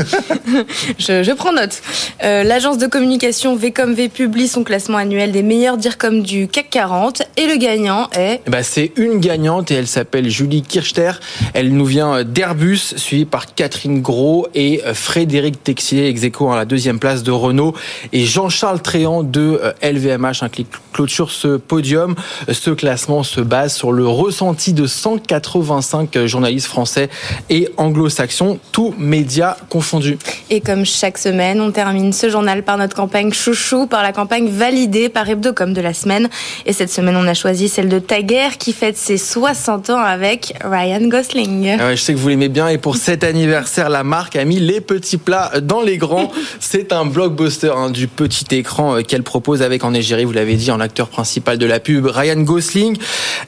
je, 0.99 1.33
prends 1.35 1.53
note. 1.53 1.83
L'agence 2.23 2.79
de 2.79 2.87
communication 2.87 3.57
Vcom 3.57 3.93
V 3.93 4.09
publie 4.09 4.49
son 4.49 4.65
classement 4.65 4.99
annuel 4.99 5.33
des 5.33 5.43
meilleurs 5.43 5.77
DIRCOM 5.77 6.23
du 6.23 6.49
CAC 6.49 6.71
40 6.71 7.23
et 7.37 7.47
le 7.47 7.57
gagnant 7.57 8.09
est. 8.13 8.41
Ben, 8.49 8.63
c'est 8.63 8.93
une 8.97 9.19
gagnante 9.19 9.71
et 9.71 9.75
elle 9.75 9.87
s'appelle 9.87 10.29
Julie 10.29 10.63
Kirchter. 10.63 11.13
Elle 11.55 11.73
nous 11.73 11.85
vient 11.85 12.25
d'Airbus, 12.25 12.95
suivie 12.97 13.25
par 13.25 13.55
Catherine 13.55 14.01
Gros 14.01 14.47
et 14.55 14.83
euh, 14.87 14.95
Frédéric 14.95 15.63
Texier, 15.63 16.09
ex 16.09 16.21
à 16.23 16.57
la 16.57 16.65
deuxième 16.65 16.99
place 16.99 17.23
de 17.23 17.31
Renault 17.31 17.75
et 18.13 18.25
Jean-Charles 18.25 18.81
Tréant 18.81 19.23
de 19.23 19.61
LVMH, 19.83 20.43
un 20.43 20.49
clic 20.49 20.69
clôture 20.93 21.31
ce 21.31 21.57
podium. 21.57 22.15
Ce 22.51 22.71
classement 22.71 23.23
se 23.23 23.41
base 23.41 23.75
sur 23.75 23.93
le 23.93 24.07
ressenti 24.07 24.73
de 24.73 24.87
185 24.87 26.27
journalistes 26.27 26.67
français 26.67 27.09
et 27.49 27.69
anglo-saxons, 27.77 28.59
tous 28.73 28.95
médias 28.99 29.57
confondus. 29.69 30.19
Et 30.51 30.61
comme 30.61 30.85
chaque 30.85 31.19
semaine, 31.19 31.61
on 31.61 31.71
termine 31.71 32.13
ce 32.13 32.29
journal 32.29 32.63
par 32.63 32.79
notre 32.79 32.97
campagne 32.97 33.33
chouchou, 33.33 33.87
par 33.87 34.03
la 34.03 34.13
campagne 34.13 34.49
validée 34.49 35.09
par 35.09 35.29
Hebdocom 35.29 35.73
de 35.73 35.81
la 35.81 35.95
semaine. 35.95 36.29
Et 36.67 36.73
cette 36.73 36.91
semaine, 36.91 37.17
on 37.17 37.27
a 37.27 37.35
choisi 37.35 37.69
celle 37.69 37.89
de 37.89 37.99
Taguer 37.99 38.49
qui 38.59 38.73
fête 38.73 38.97
ses 38.97 39.17
60 39.17 39.91
ans 39.91 39.99
avec 39.99 40.55
Ryan 40.65 41.07
Gosling. 41.07 41.77
Ah 41.81 41.95
je 41.95 42.01
sais 42.01 42.15
que 42.15 42.19
vous 42.19 42.29
l'aimez 42.29 42.49
bien 42.49 42.69
et 42.69 42.79
pour 42.79 42.97
cet 42.97 43.25
anniversaire, 43.25 43.91
la 43.91 44.05
marque 44.05 44.37
a 44.37 44.45
mis 44.45 44.59
les 44.59 44.81
petits 44.81 45.17
plats 45.19 45.53
dans 45.61 45.83
les 45.83 45.99
grands. 45.99 46.31
C'est 46.59 46.93
un 46.93 47.05
blockbuster 47.05 47.73
hein, 47.77 47.91
du 47.91 48.09
petit 48.09 48.55
écran 48.55 48.97
euh, 48.97 49.03
qu'elle 49.03 49.23
propose 49.23 49.63
avec 49.63 49.85
en 49.85 49.95
égérie, 49.95 50.25
vous 50.25 50.33
l'avez 50.33 50.57
dit, 50.57 50.71
en 50.71 50.81
acteur 50.81 51.09
principal 51.09 51.59
de 51.59 51.67
la 51.67 51.81
pub, 51.81 52.07
Ryan 52.07 52.41
Gosling, 52.41 52.97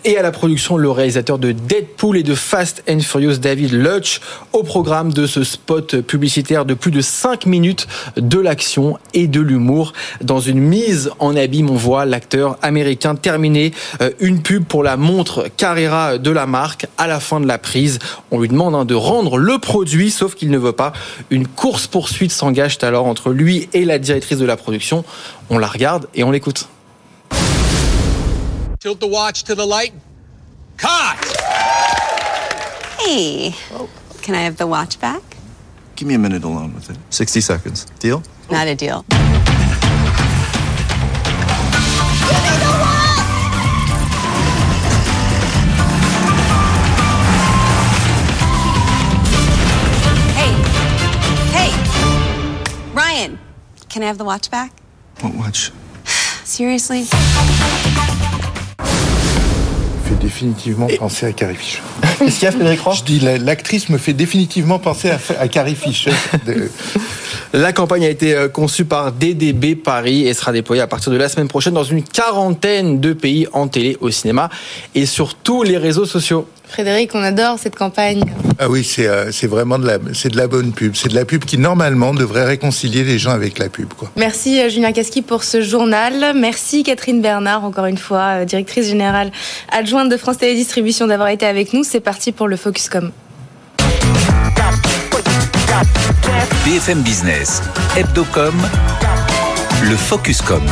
et 0.04 0.16
à 0.16 0.22
la 0.22 0.30
production 0.30 0.76
le 0.76 0.90
réalisateur 0.90 1.38
de 1.38 1.52
Deadpool 1.52 2.16
et 2.16 2.22
de 2.22 2.34
Fast 2.34 2.82
and 2.88 3.00
Furious, 3.00 3.36
David 3.36 3.72
Lutch, 3.72 4.11
au 4.52 4.62
programme 4.62 5.12
de 5.12 5.26
ce 5.26 5.44
spot 5.44 6.00
publicitaire 6.00 6.64
de 6.64 6.74
plus 6.74 6.90
de 6.90 7.00
5 7.00 7.46
minutes 7.46 7.86
de 8.16 8.38
l'action 8.38 8.98
et 9.14 9.26
de 9.26 9.40
l'humour. 9.40 9.92
Dans 10.20 10.40
une 10.40 10.58
mise 10.58 11.10
en 11.18 11.36
abîme, 11.36 11.70
on 11.70 11.76
voit 11.76 12.04
l'acteur 12.04 12.58
américain 12.62 13.14
terminer 13.14 13.72
euh, 14.00 14.10
une 14.20 14.42
pub 14.42 14.64
pour 14.64 14.82
la 14.82 14.96
montre 14.96 15.46
Carrera 15.56 16.18
de 16.18 16.30
la 16.30 16.46
marque. 16.46 16.86
À 16.98 17.06
la 17.06 17.20
fin 17.20 17.40
de 17.40 17.46
la 17.46 17.58
prise, 17.58 17.98
on 18.30 18.40
lui 18.40 18.48
demande 18.48 18.74
hein, 18.74 18.84
de 18.84 18.94
rendre 18.94 19.38
le 19.38 19.58
produit, 19.58 20.10
sauf 20.10 20.34
qu'il 20.34 20.50
ne 20.50 20.58
veut 20.58 20.72
pas. 20.72 20.92
Une 21.30 21.46
course-poursuite 21.46 22.32
s'engage 22.32 22.78
alors 22.82 23.06
entre 23.06 23.30
lui 23.30 23.68
et 23.72 23.84
la 23.84 23.98
directrice 23.98 24.38
de 24.38 24.44
la 24.44 24.56
production. 24.56 25.04
On 25.50 25.58
la 25.58 25.66
regarde 25.66 26.08
et 26.14 26.24
on 26.24 26.30
l'écoute. 26.30 26.68
Tilt 28.80 28.98
the 28.98 29.04
watch 29.04 29.44
to 29.44 29.54
the 29.54 29.66
light. 29.66 29.92
Cut! 30.76 30.88
Hey, 32.98 33.54
can 34.22 34.34
I 34.34 34.42
have 34.42 34.56
the 34.56 34.66
watch 34.66 35.00
back? 35.00 35.22
Give 35.96 36.08
me 36.08 36.14
a 36.14 36.18
minute 36.18 36.44
alone 36.44 36.74
with 36.74 36.90
it. 36.90 36.96
60 37.10 37.40
seconds. 37.40 37.84
Deal? 37.98 38.22
Not 38.50 38.68
a 38.68 38.74
deal. 38.74 39.04
Hey, 50.38 50.52
hey, 51.52 52.92
Ryan, 52.94 53.38
can 53.88 54.02
I 54.02 54.06
have 54.06 54.18
the 54.18 54.24
watch 54.24 54.50
back? 54.50 54.72
What 55.20 55.34
watch? 55.34 55.72
Seriously? 56.44 57.06
définitivement 60.22 60.86
penser 60.98 61.26
à 61.26 61.32
Carrie 61.32 61.56
Fisher. 61.56 61.82
Qu'est-ce 62.24 62.38
qu'il 62.38 62.44
y 62.44 62.48
a, 62.48 62.52
Frédéric 62.52 62.80
Je 62.94 63.04
dis, 63.04 63.20
l'actrice 63.20 63.88
me 63.88 63.98
fait 63.98 64.12
définitivement 64.12 64.78
penser 64.78 65.10
à, 65.38 65.48
Carrie 65.48 65.74
Fisher. 65.74 66.12
La 67.52 67.72
campagne 67.72 68.04
a 68.04 68.08
été 68.08 68.34
euh, 68.34 68.48
conçue 68.48 68.84
par 68.84 69.12
DDB 69.12 69.74
Paris 69.74 70.26
et 70.26 70.32
sera 70.32 70.52
déployée 70.52 70.80
à 70.80 70.86
partir 70.86 71.12
de 71.12 71.18
la 71.18 71.28
semaine 71.28 71.48
prochaine 71.48 71.74
dans 71.74 71.84
une 71.84 72.02
quarantaine 72.02 72.98
de 73.00 73.12
pays 73.12 73.46
en 73.52 73.68
télé, 73.68 73.98
au 74.00 74.10
cinéma 74.10 74.48
et 74.94 75.04
sur 75.04 75.34
tous 75.34 75.62
les 75.62 75.76
réseaux 75.76 76.06
sociaux. 76.06 76.46
Frédéric, 76.72 77.14
on 77.14 77.22
adore 77.22 77.58
cette 77.58 77.76
campagne. 77.76 78.24
Ah 78.58 78.70
oui, 78.70 78.82
c'est 78.82 79.06
euh, 79.06 79.30
vraiment 79.42 79.78
de 79.78 79.86
la, 79.86 79.98
de 79.98 80.36
la 80.36 80.46
bonne 80.46 80.72
pub. 80.72 80.96
C'est 80.96 81.10
de 81.10 81.14
la 81.14 81.26
pub 81.26 81.44
qui, 81.44 81.58
normalement, 81.58 82.14
devrait 82.14 82.46
réconcilier 82.46 83.04
les 83.04 83.18
gens 83.18 83.32
avec 83.32 83.58
la 83.58 83.68
pub. 83.68 83.92
Quoi. 83.92 84.10
Merci 84.16 84.58
euh, 84.58 84.70
Julien 84.70 84.92
Casqui 84.92 85.20
pour 85.20 85.44
ce 85.44 85.60
journal. 85.60 86.32
Merci 86.34 86.82
Catherine 86.82 87.20
Bernard, 87.20 87.64
encore 87.64 87.84
une 87.84 87.98
fois, 87.98 88.46
directrice 88.46 88.86
générale 88.86 89.32
adjointe 89.70 90.08
de 90.08 90.16
France 90.16 90.38
Télédistribution, 90.38 91.06
d'avoir 91.06 91.28
été 91.28 91.44
avec 91.44 91.74
nous. 91.74 91.84
C'est 91.84 92.00
parti 92.12 92.30
pour 92.30 92.46
le 92.46 92.58
Focuscom. 92.58 93.10
BFM 96.66 97.00
Business, 97.00 97.62
Hebdocom, 97.96 98.54
le 99.82 99.96
Focuscom. 99.96 100.62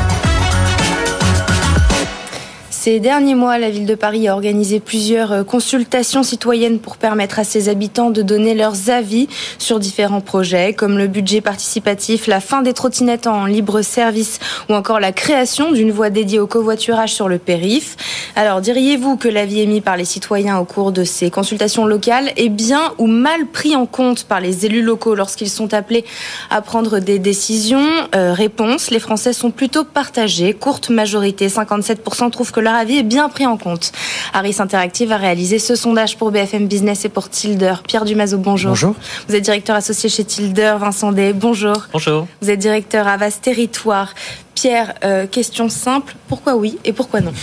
Ces 2.83 2.99
derniers 2.99 3.35
mois, 3.35 3.59
la 3.59 3.69
ville 3.69 3.85
de 3.85 3.95
Paris 3.95 4.27
a 4.27 4.33
organisé 4.33 4.81
plusieurs 4.81 5.33
euh, 5.33 5.45
consultations 5.45 6.23
citoyennes 6.23 6.79
pour 6.79 6.97
permettre 6.97 7.39
à 7.39 7.45
ses 7.45 7.69
habitants 7.69 8.09
de 8.09 8.23
donner 8.23 8.55
leurs 8.55 8.89
avis 8.89 9.29
sur 9.59 9.79
différents 9.79 10.23
projets, 10.23 10.73
comme 10.73 10.97
le 10.97 11.07
budget 11.07 11.43
participatif, 11.43 12.27
la 12.27 12.41
fin 12.41 12.63
des 12.63 12.73
trottinettes 12.73 13.27
en 13.27 13.45
libre 13.45 13.83
service 13.83 14.39
ou 14.71 14.73
encore 14.73 14.99
la 14.99 15.13
création 15.13 15.73
d'une 15.73 15.91
voie 15.91 16.09
dédiée 16.09 16.39
au 16.39 16.47
covoiturage 16.47 17.13
sur 17.13 17.29
le 17.29 17.37
périph. 17.37 17.99
Alors, 18.35 18.63
diriez-vous 18.63 19.19
que 19.19 19.29
l'avis 19.29 19.61
émis 19.61 19.83
par 19.83 19.99
les 19.99 20.07
citoyens 20.07 20.57
au 20.57 20.65
cours 20.65 20.91
de 20.91 21.05
ces 21.05 21.29
consultations 21.29 21.85
locales 21.85 22.33
est 22.39 22.49
bien 22.49 22.95
ou 22.97 23.07
mal 23.07 23.45
pris 23.45 23.77
en 23.77 23.85
compte 23.85 24.25
par 24.25 24.41
les 24.41 24.65
élus 24.65 24.81
locaux 24.81 25.15
lorsqu'ils 25.15 25.51
sont 25.51 25.75
appelés 25.75 26.07
à 26.49 26.63
prendre 26.63 26.99
des 26.99 27.19
décisions? 27.19 27.87
Euh, 28.15 28.33
Réponse, 28.33 28.91
les 28.91 29.01
Français 29.01 29.35
sont 29.35 29.51
plutôt 29.51 29.85
partagés. 29.85 30.55
Courte 30.55 30.89
majorité, 30.89 31.49
57% 31.49 32.31
trouvent 32.31 32.53
que 32.53 32.61
leur 32.61 32.70
avis 32.75 32.99
est 32.99 33.03
bien 33.03 33.29
pris 33.29 33.47
en 33.47 33.57
compte. 33.57 33.93
Harris 34.33 34.57
Interactive 34.59 35.13
a 35.13 35.17
réalisé 35.17 35.59
ce 35.59 35.75
sondage 35.75 36.17
pour 36.17 36.31
BFM 36.31 36.67
Business 36.67 37.05
et 37.05 37.09
pour 37.09 37.29
Tilder. 37.29 37.75
Pierre 37.87 38.05
Dumazo, 38.05 38.39
bonjour. 38.39 38.71
Bonjour. 38.71 38.95
Vous 39.29 39.35
êtes 39.35 39.43
directeur 39.45 39.77
associé 39.77 40.09
chez 40.09 40.25
Tilder. 40.25 40.77
Vincent 40.79 41.13
Day, 41.13 41.33
bonjour. 41.33 41.89
Bonjour. 41.93 42.27
Vous 42.41 42.51
êtes 42.51 42.59
directeur 42.59 43.09
à 43.09 43.17
Vaste 43.17 43.43
Territoire. 43.43 44.15
Pierre, 44.55 44.95
euh, 45.05 45.27
question 45.27 45.71
simple, 45.71 46.17
pourquoi 46.29 46.55
oui 46.57 46.79
et 46.85 46.93
pourquoi 46.93 47.21
non 47.21 47.33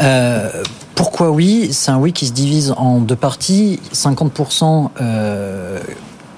Euh, 0.00 0.62
pourquoi 0.94 1.30
oui? 1.30 1.68
C'est 1.72 1.90
un 1.90 1.98
oui 1.98 2.12
qui 2.12 2.26
se 2.26 2.32
divise 2.32 2.74
en 2.76 2.98
deux 2.98 3.16
parties. 3.16 3.80
50% 3.94 4.90
euh, 5.00 5.80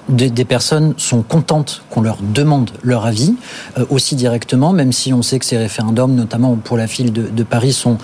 des, 0.09 0.45
personnes 0.45 0.93
sont 0.97 1.21
contentes 1.21 1.83
qu'on 1.89 2.01
leur 2.01 2.17
demande 2.21 2.71
leur 2.83 3.05
avis, 3.05 3.35
euh, 3.77 3.85
aussi 3.89 4.15
directement, 4.15 4.73
même 4.73 4.91
si 4.91 5.13
on 5.13 5.21
sait 5.21 5.39
que 5.39 5.45
ces 5.45 5.57
référendums, 5.57 6.15
notamment 6.15 6.55
pour 6.55 6.77
la 6.77 6.87
file 6.87 7.13
de, 7.13 7.43
Paris, 7.43 7.73
sont 7.73 7.97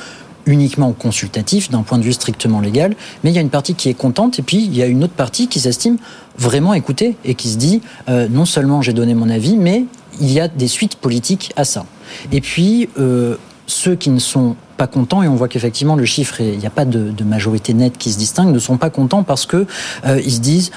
uniquement 0.46 0.91
consultatifs 0.91 1.72
d'un 1.72 1.82
point 1.82 1.98
de 1.98 2.04
vue 2.04 2.13
strictement 2.13 2.60
légal, 2.60 2.96
mais 3.24 3.32
il 3.32 3.36
y 3.36 3.39
a 3.39 3.41
une 3.41 3.50
partie 3.50 3.74
qui 3.74 3.89
est 3.89 3.96
contente 3.96 4.38
et 4.38 4.44
puis 4.44 4.63
il 4.63 4.76
y 4.78 4.84
a 4.84 4.86
une 4.86 5.04
autre 5.04 5.13
partie 5.13 5.48
qui 5.48 5.60
s'estime 5.60 5.98
vraiment 6.38 6.76
écoutée 6.76 7.18
et 7.26 7.34
qui 7.34 7.50
se 7.50 7.58
dit 7.58 7.82
euh, 8.10 8.28
non 8.30 8.46
seulement 8.46 8.84
j'ai 8.84 8.94
donné 8.94 9.15
mon 9.15 9.30
avis, 9.30 9.58
mais 9.58 9.86
il 10.22 10.32
y 10.32 10.39
a 10.39 10.48
des 10.48 10.68
suites 10.68 10.98
politiques 10.98 11.52
à 11.56 11.63
ça. 11.63 11.88
Et 12.32 12.41
puis 12.41 12.89
euh, 13.00 13.38
ceux 13.65 13.96
qui 13.96 14.12
ne 14.12 14.20
sont 14.20 14.56
pas 14.78 14.86
contents, 14.86 15.24
et 15.24 15.28
on 15.28 15.36
voit 15.36 15.48
qu'effectivement 15.48 15.96
le 15.96 16.06
chiffre, 16.06 16.39
il 16.41 16.60
n'y 16.60 16.68
a 16.68 16.72
pas 16.72 16.86
de, 16.86 17.24
majorité 17.24 17.74
nette 17.74 17.98
qui 17.98 18.12
se 18.12 18.20
distingue, 18.20 18.54
ne 18.54 18.60
sont 18.60 18.78
pas 18.78 18.91
contents 18.91 19.24
parce 19.24 19.48
que 19.48 19.65
se 20.04 20.39
disent 20.39 20.70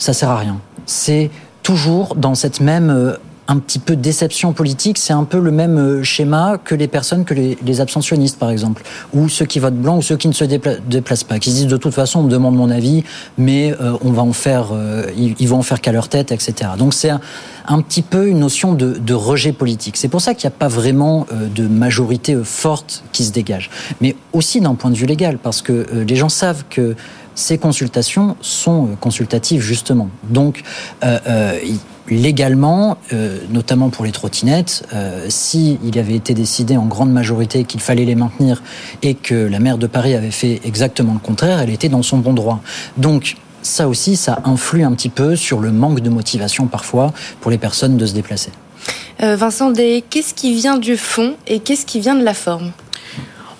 ça 0.00 0.14
sert 0.14 0.30
à 0.30 0.38
rien. 0.38 0.58
C'est 0.90 1.30
toujours 1.62 2.16
dans 2.16 2.34
cette 2.34 2.58
même 2.58 2.90
euh, 2.90 3.12
un 3.46 3.60
petit 3.60 3.78
peu 3.78 3.94
déception 3.94 4.52
politique, 4.52 4.98
c'est 4.98 5.12
un 5.12 5.22
peu 5.22 5.38
le 5.38 5.52
même 5.52 5.78
euh, 5.78 6.02
schéma 6.02 6.58
que 6.58 6.74
les 6.74 6.88
personnes, 6.88 7.24
que 7.24 7.32
les, 7.32 7.80
abstentionnistes 7.80 8.40
par 8.40 8.50
exemple, 8.50 8.82
ou 9.14 9.28
ceux 9.28 9.44
qui 9.44 9.60
votent 9.60 9.76
blanc 9.76 9.98
ou 9.98 10.02
ceux 10.02 10.16
qui 10.16 10.26
ne 10.26 10.32
se 10.32 10.42
dépla- 10.42 10.80
déplacent 10.88 11.22
pas, 11.22 11.38
qui 11.38 11.50
se 11.50 11.54
disent 11.54 11.66
de 11.68 11.76
toute 11.76 11.94
façon 11.94 12.18
on 12.18 12.22
me 12.24 12.28
demande 12.28 12.56
mon 12.56 12.70
avis, 12.70 13.04
mais 13.38 13.72
euh, 13.80 13.96
on 14.02 14.10
va 14.10 14.22
en 14.22 14.32
faire, 14.32 14.72
ils, 15.16 15.36
ils 15.38 15.48
vont 15.48 15.58
en 15.58 15.62
faire 15.62 15.80
qu'à 15.80 15.92
leur 15.92 16.08
tête, 16.08 16.32
etc. 16.32 16.72
Donc 16.76 16.92
c'est 16.92 17.10
un, 17.10 17.82
petit 17.82 18.02
peu 18.02 18.26
une 18.26 18.40
notion 18.40 18.72
de, 18.74 19.14
rejet 19.14 19.52
politique. 19.52 19.96
C'est 19.96 20.08
pour 20.08 20.20
ça 20.20 20.34
qu'il 20.34 20.48
n'y 20.48 20.54
a 20.54 20.58
pas 20.58 20.68
vraiment 20.68 21.24
de 21.30 21.68
majorité 21.68 22.36
forte 22.42 23.04
qui 23.12 23.24
se 23.24 23.30
dégage, 23.30 23.70
mais 24.00 24.16
aussi 24.32 24.60
d'un 24.60 24.74
point 24.74 24.90
de 24.90 24.96
vue 24.96 25.06
légal, 25.06 25.38
parce 25.38 25.62
que 25.62 25.86
les 26.04 26.16
gens 26.16 26.28
savent 26.28 26.64
que 26.68 26.96
ces 27.40 27.58
consultations 27.58 28.36
sont 28.40 28.84
euh, 28.84 28.94
consultatives 29.00 29.62
justement. 29.62 30.08
Donc, 30.24 30.62
euh, 31.02 31.18
euh, 31.26 31.58
légalement, 32.08 32.96
notamment 33.50 33.88
pour 33.88 34.04
les 34.04 34.10
trottinettes, 34.10 34.84
euh, 34.92 35.26
si 35.28 35.78
il 35.84 35.96
avait 35.96 36.16
été 36.16 36.34
décidé 36.34 36.76
en 36.76 36.86
grande 36.86 37.12
majorité 37.12 37.62
qu'il 37.62 37.80
fallait 37.80 38.04
les 38.04 38.16
maintenir 38.16 38.64
et 39.02 39.14
que 39.14 39.34
la 39.34 39.60
maire 39.60 39.78
de 39.78 39.86
Paris 39.86 40.14
avait 40.14 40.32
fait 40.32 40.60
exactement 40.64 41.12
le 41.12 41.20
contraire, 41.20 41.60
elle 41.60 41.70
était 41.70 41.88
dans 41.88 42.02
son 42.02 42.18
bon 42.18 42.32
droit. 42.32 42.62
Donc, 42.96 43.36
ça 43.62 43.86
aussi, 43.86 44.16
ça 44.16 44.40
influe 44.44 44.82
un 44.82 44.92
petit 44.92 45.08
peu 45.08 45.36
sur 45.36 45.60
le 45.60 45.70
manque 45.70 46.00
de 46.00 46.10
motivation 46.10 46.66
parfois 46.66 47.12
pour 47.40 47.52
les 47.52 47.58
personnes 47.58 47.96
de 47.96 48.06
se 48.06 48.14
déplacer. 48.14 48.50
Vincent 49.20 49.70
Day, 49.70 50.02
qu'est-ce 50.10 50.34
qui 50.34 50.54
vient 50.54 50.78
du 50.78 50.96
fond 50.96 51.36
et 51.46 51.60
qu'est-ce 51.60 51.86
qui 51.86 52.00
vient 52.00 52.16
de 52.16 52.24
la 52.24 52.34
forme? 52.34 52.72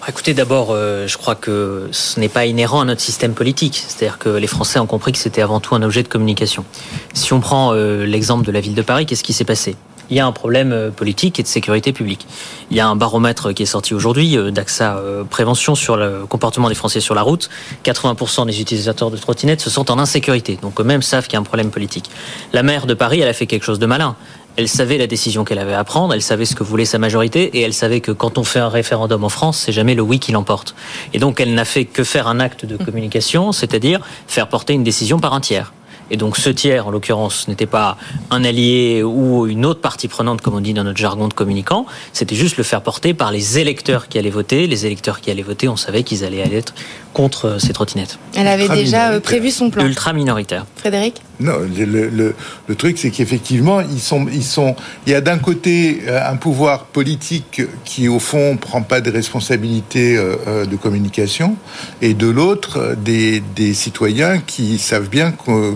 Écoutez, 0.08 0.32
d'abord, 0.32 0.68
euh, 0.70 1.06
je 1.06 1.18
crois 1.18 1.34
que 1.34 1.88
ce 1.92 2.18
n'est 2.18 2.30
pas 2.30 2.46
inhérent 2.46 2.80
à 2.80 2.84
notre 2.84 3.02
système 3.02 3.34
politique. 3.34 3.84
C'est-à-dire 3.86 4.18
que 4.18 4.30
les 4.30 4.46
Français 4.46 4.78
ont 4.78 4.86
compris 4.86 5.12
que 5.12 5.18
c'était 5.18 5.42
avant 5.42 5.60
tout 5.60 5.74
un 5.74 5.82
objet 5.82 6.02
de 6.02 6.08
communication. 6.08 6.64
Si 7.12 7.32
on 7.32 7.40
prend 7.40 7.74
euh, 7.74 8.04
l'exemple 8.06 8.46
de 8.46 8.52
la 8.52 8.60
ville 8.60 8.74
de 8.74 8.82
Paris, 8.82 9.04
qu'est-ce 9.04 9.22
qui 9.22 9.34
s'est 9.34 9.44
passé? 9.44 9.76
Il 10.10 10.16
y 10.16 10.20
a 10.20 10.26
un 10.26 10.32
problème 10.32 10.72
euh, 10.72 10.90
politique 10.90 11.38
et 11.38 11.42
de 11.42 11.48
sécurité 11.48 11.92
publique. 11.92 12.26
Il 12.70 12.76
y 12.76 12.80
a 12.80 12.88
un 12.88 12.96
baromètre 12.96 13.54
qui 13.54 13.62
est 13.62 13.66
sorti 13.66 13.94
aujourd'hui 13.94 14.36
euh, 14.36 14.50
d'AXA 14.50 14.96
euh, 14.96 15.24
Prévention 15.24 15.76
sur 15.76 15.96
le 15.96 16.26
comportement 16.28 16.68
des 16.68 16.74
Français 16.74 17.00
sur 17.00 17.14
la 17.14 17.22
route. 17.22 17.48
80% 17.84 18.46
des 18.46 18.60
utilisateurs 18.60 19.12
de 19.12 19.16
trottinettes 19.16 19.60
se 19.60 19.70
sentent 19.70 19.90
en 19.90 19.98
insécurité, 20.00 20.58
donc 20.60 20.80
eux-mêmes 20.80 21.02
savent 21.02 21.26
qu'il 21.26 21.34
y 21.34 21.36
a 21.36 21.40
un 21.40 21.44
problème 21.44 21.70
politique. 21.70 22.10
La 22.52 22.64
maire 22.64 22.86
de 22.86 22.94
Paris, 22.94 23.20
elle 23.20 23.28
a 23.28 23.32
fait 23.32 23.46
quelque 23.46 23.64
chose 23.64 23.78
de 23.78 23.86
malin. 23.86 24.16
Elle 24.56 24.68
savait 24.68 24.98
la 24.98 25.06
décision 25.06 25.44
qu'elle 25.44 25.58
avait 25.58 25.74
à 25.74 25.84
prendre, 25.84 26.12
elle 26.12 26.22
savait 26.22 26.44
ce 26.44 26.54
que 26.54 26.64
voulait 26.64 26.84
sa 26.84 26.98
majorité, 26.98 27.56
et 27.56 27.62
elle 27.62 27.74
savait 27.74 28.00
que 28.00 28.12
quand 28.12 28.38
on 28.38 28.44
fait 28.44 28.58
un 28.58 28.68
référendum 28.68 29.24
en 29.24 29.28
France, 29.28 29.62
c'est 29.64 29.72
jamais 29.72 29.94
le 29.94 30.02
oui 30.02 30.18
qui 30.18 30.32
l'emporte. 30.32 30.74
Et 31.14 31.18
donc 31.18 31.40
elle 31.40 31.54
n'a 31.54 31.64
fait 31.64 31.84
que 31.84 32.04
faire 32.04 32.28
un 32.28 32.40
acte 32.40 32.64
de 32.66 32.76
communication, 32.76 33.52
c'est-à-dire 33.52 34.00
faire 34.26 34.48
porter 34.48 34.74
une 34.74 34.84
décision 34.84 35.18
par 35.18 35.34
un 35.34 35.40
tiers. 35.40 35.72
Et 36.10 36.16
donc 36.16 36.36
ce 36.36 36.50
tiers, 36.50 36.88
en 36.88 36.90
l'occurrence, 36.90 37.46
n'était 37.46 37.66
pas 37.66 37.96
un 38.30 38.44
allié 38.44 39.02
ou 39.04 39.46
une 39.46 39.64
autre 39.64 39.80
partie 39.80 40.08
prenante, 40.08 40.40
comme 40.40 40.54
on 40.54 40.60
dit 40.60 40.74
dans 40.74 40.82
notre 40.82 40.98
jargon 40.98 41.28
de 41.28 41.34
communicant, 41.34 41.86
c'était 42.12 42.34
juste 42.34 42.56
le 42.56 42.64
faire 42.64 42.82
porter 42.82 43.14
par 43.14 43.30
les 43.30 43.58
électeurs 43.58 44.08
qui 44.08 44.18
allaient 44.18 44.30
voter. 44.30 44.66
Les 44.66 44.86
électeurs 44.86 45.20
qui 45.20 45.30
allaient 45.30 45.42
voter, 45.42 45.68
on 45.68 45.76
savait 45.76 46.02
qu'ils 46.02 46.24
allaient 46.24 46.40
être 46.52 46.74
contre 47.12 47.46
euh, 47.46 47.58
ces 47.58 47.72
trottinettes. 47.72 48.18
Elle 48.36 48.46
avait 48.46 48.62
Ultra 48.62 48.76
déjà 48.76 48.96
euh, 48.96 49.00
minoritaire. 49.08 49.22
prévu 49.22 49.50
son 49.50 49.70
plan. 49.70 49.84
Ultra 49.84 50.12
minoritaires. 50.12 50.66
Frédéric 50.76 51.20
Non, 51.40 51.54
le, 51.76 51.84
le, 52.08 52.34
le 52.68 52.74
truc, 52.74 52.98
c'est 52.98 53.10
qu'effectivement, 53.10 53.80
ils 53.80 54.00
sont, 54.00 54.26
ils 54.32 54.44
sont. 54.44 54.76
Il 55.06 55.12
y 55.12 55.14
a 55.16 55.20
d'un 55.20 55.38
côté 55.38 56.02
euh, 56.06 56.20
un 56.24 56.36
pouvoir 56.36 56.84
politique 56.84 57.62
qui, 57.84 58.08
au 58.08 58.18
fond, 58.20 58.56
prend 58.56 58.82
pas 58.82 59.00
de 59.00 59.10
responsabilité 59.10 60.16
de 60.16 60.76
communication, 60.76 61.56
et 62.00 62.14
de 62.14 62.28
l'autre, 62.28 62.94
des, 63.02 63.40
des 63.56 63.74
citoyens 63.74 64.38
qui 64.38 64.78
savent 64.78 65.08
bien 65.08 65.32
que 65.32 65.74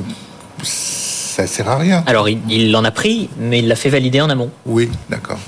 ça 0.63 1.47
sert 1.47 1.69
à 1.69 1.77
rien. 1.79 2.03
Alors 2.07 2.29
il, 2.29 2.39
il 2.49 2.75
en 2.77 2.85
a 2.85 2.91
pris, 2.91 3.29
mais 3.39 3.59
il 3.59 3.69
l'a 3.69 3.77
fait 3.77 3.91
valider 3.91 4.21
en 4.21 4.31
amont. 4.31 4.51
Oui, 4.67 4.89
d'accord. 5.11 5.39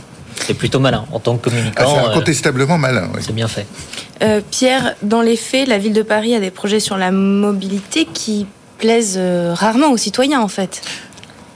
C'est 0.44 0.54
plutôt 0.54 0.80
malin. 0.80 1.04
En 1.12 1.18
tant 1.20 1.36
que 1.38 1.48
Ah, 1.48 1.50
communicant, 1.50 1.84
c'est 1.94 1.98
euh, 2.06 2.10
incontestablement 2.10 2.78
malin. 2.78 3.08
oui. 3.14 3.20
c'est 3.24 3.34
bien 3.34 3.48
fait. 3.48 3.66
Euh, 4.22 4.40
Pierre, 4.50 4.94
dans 5.02 5.20
les 5.22 5.36
faits, 5.36 5.68
la 5.68 5.78
ville 5.78 5.92
de 5.92 6.02
Paris 6.02 6.34
a 6.34 6.40
des 6.40 6.50
projets 6.50 6.80
sur 6.80 6.96
la 6.96 7.10
mobilité 7.10 8.06
qui 8.12 8.46
plaisent 8.78 9.16
euh, 9.18 9.52
rarement 9.54 9.90
aux 9.90 9.96
citoyens 9.96 10.40
en 10.40 10.48
fait. 10.48 10.80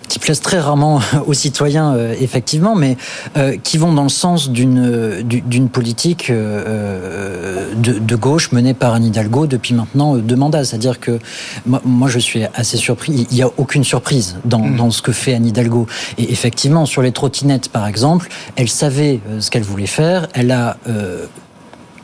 qui 0.08 0.18
plaisent 0.18 0.40
très 0.40 0.58
rarement 0.58 1.00
aux 1.26 1.34
citoyens, 1.34 1.94
euh, 1.94 2.14
effectivement, 2.20 2.74
mais 2.74 2.96
euh, 3.36 3.56
qui 3.62 3.78
vont 3.78 3.92
dans 3.92 4.02
le 4.02 4.08
sens 4.08 4.50
d'une 4.50 4.78
euh, 4.84 5.22
du- 5.22 5.40
d'une 5.40 5.68
politique 5.68 6.30
euh, 6.30 6.64
euh, 6.66 7.74
de, 7.76 7.98
de 7.98 8.16
gauche 8.16 8.50
menée 8.52 8.74
par 8.74 8.92
Anne 8.94 9.04
Hidalgo 9.04 9.46
depuis 9.46 9.72
maintenant 9.72 10.16
euh, 10.16 10.18
deux 10.20 10.34
mandats. 10.36 10.64
C'est-à-dire 10.64 10.98
que 11.00 11.18
moi, 11.64 11.80
moi, 11.84 12.08
je 12.08 12.18
suis 12.18 12.42
assez 12.54 12.76
surpris. 12.76 13.26
Il 13.30 13.36
n'y 13.36 13.42
a 13.42 13.50
aucune 13.56 13.84
surprise 13.84 14.36
dans, 14.44 14.68
dans 14.68 14.90
ce 14.90 15.00
que 15.00 15.12
fait 15.12 15.32
Anne 15.34 15.46
Hidalgo. 15.46 15.86
Et 16.18 16.32
effectivement, 16.32 16.84
sur 16.86 17.02
les 17.02 17.12
trottinettes, 17.12 17.68
par 17.68 17.86
exemple, 17.86 18.28
elle 18.56 18.68
savait 18.68 19.20
euh, 19.30 19.40
ce 19.40 19.50
qu'elle 19.50 19.62
voulait 19.62 19.86
faire. 19.86 20.26
Elle 20.34 20.50
a 20.50 20.76
euh, 20.88 21.26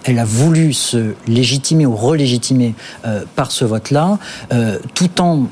elle 0.06 0.18
a 0.18 0.24
voulu 0.24 0.72
se 0.72 1.14
légitimer 1.26 1.86
ou 1.86 1.96
relégitimer 1.96 2.74
euh, 3.04 3.24
par 3.34 3.50
ce 3.50 3.64
vote-là, 3.64 4.18
euh, 4.52 4.78
tout 4.94 5.20
en 5.20 5.46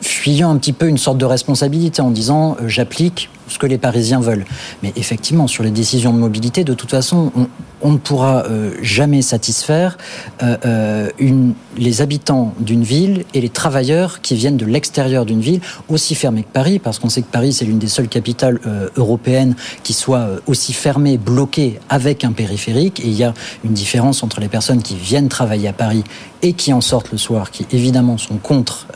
fuyant 0.00 0.50
un 0.50 0.58
petit 0.58 0.72
peu 0.72 0.88
une 0.88 0.98
sorte 0.98 1.18
de 1.18 1.24
responsabilité 1.24 2.02
en 2.02 2.10
disant 2.10 2.56
euh, 2.60 2.68
j'applique 2.68 3.30
ce 3.48 3.58
que 3.58 3.66
les 3.66 3.78
Parisiens 3.78 4.20
veulent. 4.20 4.44
Mais 4.82 4.92
effectivement, 4.96 5.46
sur 5.46 5.64
les 5.64 5.70
décisions 5.70 6.12
de 6.12 6.18
mobilité, 6.18 6.64
de 6.64 6.74
toute 6.74 6.90
façon, 6.90 7.32
on, 7.34 7.46
on 7.82 7.92
ne 7.92 7.98
pourra 7.98 8.44
euh, 8.44 8.72
jamais 8.82 9.22
satisfaire 9.22 9.98
euh, 10.42 10.56
euh, 10.64 11.50
les 11.76 12.02
habitants 12.02 12.54
d'une 12.58 12.82
ville 12.82 13.24
et 13.34 13.40
les 13.40 13.48
travailleurs 13.48 14.20
qui 14.20 14.34
viennent 14.34 14.56
de 14.56 14.66
l'extérieur 14.66 15.24
d'une 15.24 15.40
ville, 15.40 15.60
aussi 15.88 16.14
fermée 16.14 16.42
que 16.42 16.52
Paris, 16.52 16.78
parce 16.78 16.98
qu'on 16.98 17.08
sait 17.08 17.22
que 17.22 17.30
Paris, 17.30 17.52
c'est 17.52 17.64
l'une 17.64 17.78
des 17.78 17.88
seules 17.88 18.08
capitales 18.08 18.58
européennes 18.96 19.54
qui 19.82 19.92
soit 19.92 20.26
aussi 20.46 20.72
fermée, 20.72 21.18
bloquée 21.18 21.78
avec 21.88 22.24
un 22.24 22.32
périphérique. 22.32 23.00
Et 23.00 23.08
il 23.08 23.14
y 23.14 23.24
a 23.24 23.32
une 23.64 23.72
différence 23.72 24.22
entre 24.22 24.40
les 24.40 24.48
personnes 24.48 24.82
qui 24.82 24.96
viennent 24.96 25.28
travailler 25.28 25.68
à 25.68 25.72
Paris 25.72 26.02
et 26.42 26.52
qui 26.52 26.72
en 26.72 26.80
sortent 26.80 27.12
le 27.12 27.18
soir, 27.18 27.50
qui 27.50 27.66
évidemment 27.70 28.18
sont 28.18 28.36
contre 28.36 28.88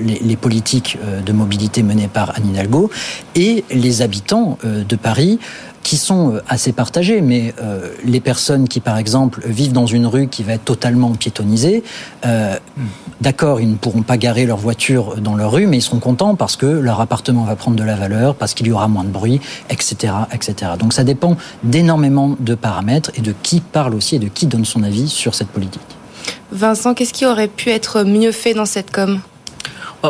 les, 0.00 0.18
les 0.18 0.36
politiques 0.36 0.98
de 1.24 1.32
mobilité 1.32 1.82
menées 1.82 2.08
par 2.08 2.36
Anne 2.36 2.48
Hidalgo, 2.50 2.90
et 3.34 3.64
les 3.70 4.02
habitants 4.02 4.58
de 4.64 4.96
Paris 4.96 5.38
qui 5.86 5.96
sont 5.98 6.34
euh, 6.34 6.42
assez 6.48 6.72
partagés, 6.72 7.20
mais 7.20 7.54
euh, 7.62 7.92
les 8.04 8.18
personnes 8.18 8.66
qui, 8.66 8.80
par 8.80 8.98
exemple, 8.98 9.40
vivent 9.46 9.72
dans 9.72 9.86
une 9.86 10.08
rue 10.08 10.26
qui 10.26 10.42
va 10.42 10.54
être 10.54 10.64
totalement 10.64 11.12
piétonnisée, 11.12 11.84
euh, 12.26 12.56
d'accord, 13.20 13.60
ils 13.60 13.70
ne 13.70 13.76
pourront 13.76 14.02
pas 14.02 14.16
garer 14.16 14.46
leur 14.46 14.56
voiture 14.56 15.20
dans 15.20 15.36
leur 15.36 15.52
rue, 15.52 15.68
mais 15.68 15.76
ils 15.76 15.82
seront 15.82 16.00
contents 16.00 16.34
parce 16.34 16.56
que 16.56 16.66
leur 16.66 17.00
appartement 17.00 17.44
va 17.44 17.54
prendre 17.54 17.76
de 17.76 17.84
la 17.84 17.94
valeur, 17.94 18.34
parce 18.34 18.52
qu'il 18.52 18.66
y 18.66 18.72
aura 18.72 18.88
moins 18.88 19.04
de 19.04 19.10
bruit, 19.10 19.40
etc., 19.70 20.12
etc. 20.32 20.72
Donc 20.76 20.92
ça 20.92 21.04
dépend 21.04 21.36
d'énormément 21.62 22.34
de 22.40 22.56
paramètres 22.56 23.12
et 23.14 23.20
de 23.20 23.32
qui 23.44 23.60
parle 23.60 23.94
aussi 23.94 24.16
et 24.16 24.18
de 24.18 24.26
qui 24.26 24.46
donne 24.46 24.64
son 24.64 24.82
avis 24.82 25.08
sur 25.08 25.36
cette 25.36 25.50
politique. 25.50 25.80
Vincent, 26.50 26.94
qu'est-ce 26.94 27.12
qui 27.12 27.26
aurait 27.26 27.46
pu 27.46 27.70
être 27.70 28.02
mieux 28.02 28.32
fait 28.32 28.54
dans 28.54 28.66
cette 28.66 28.90
com? 28.90 29.20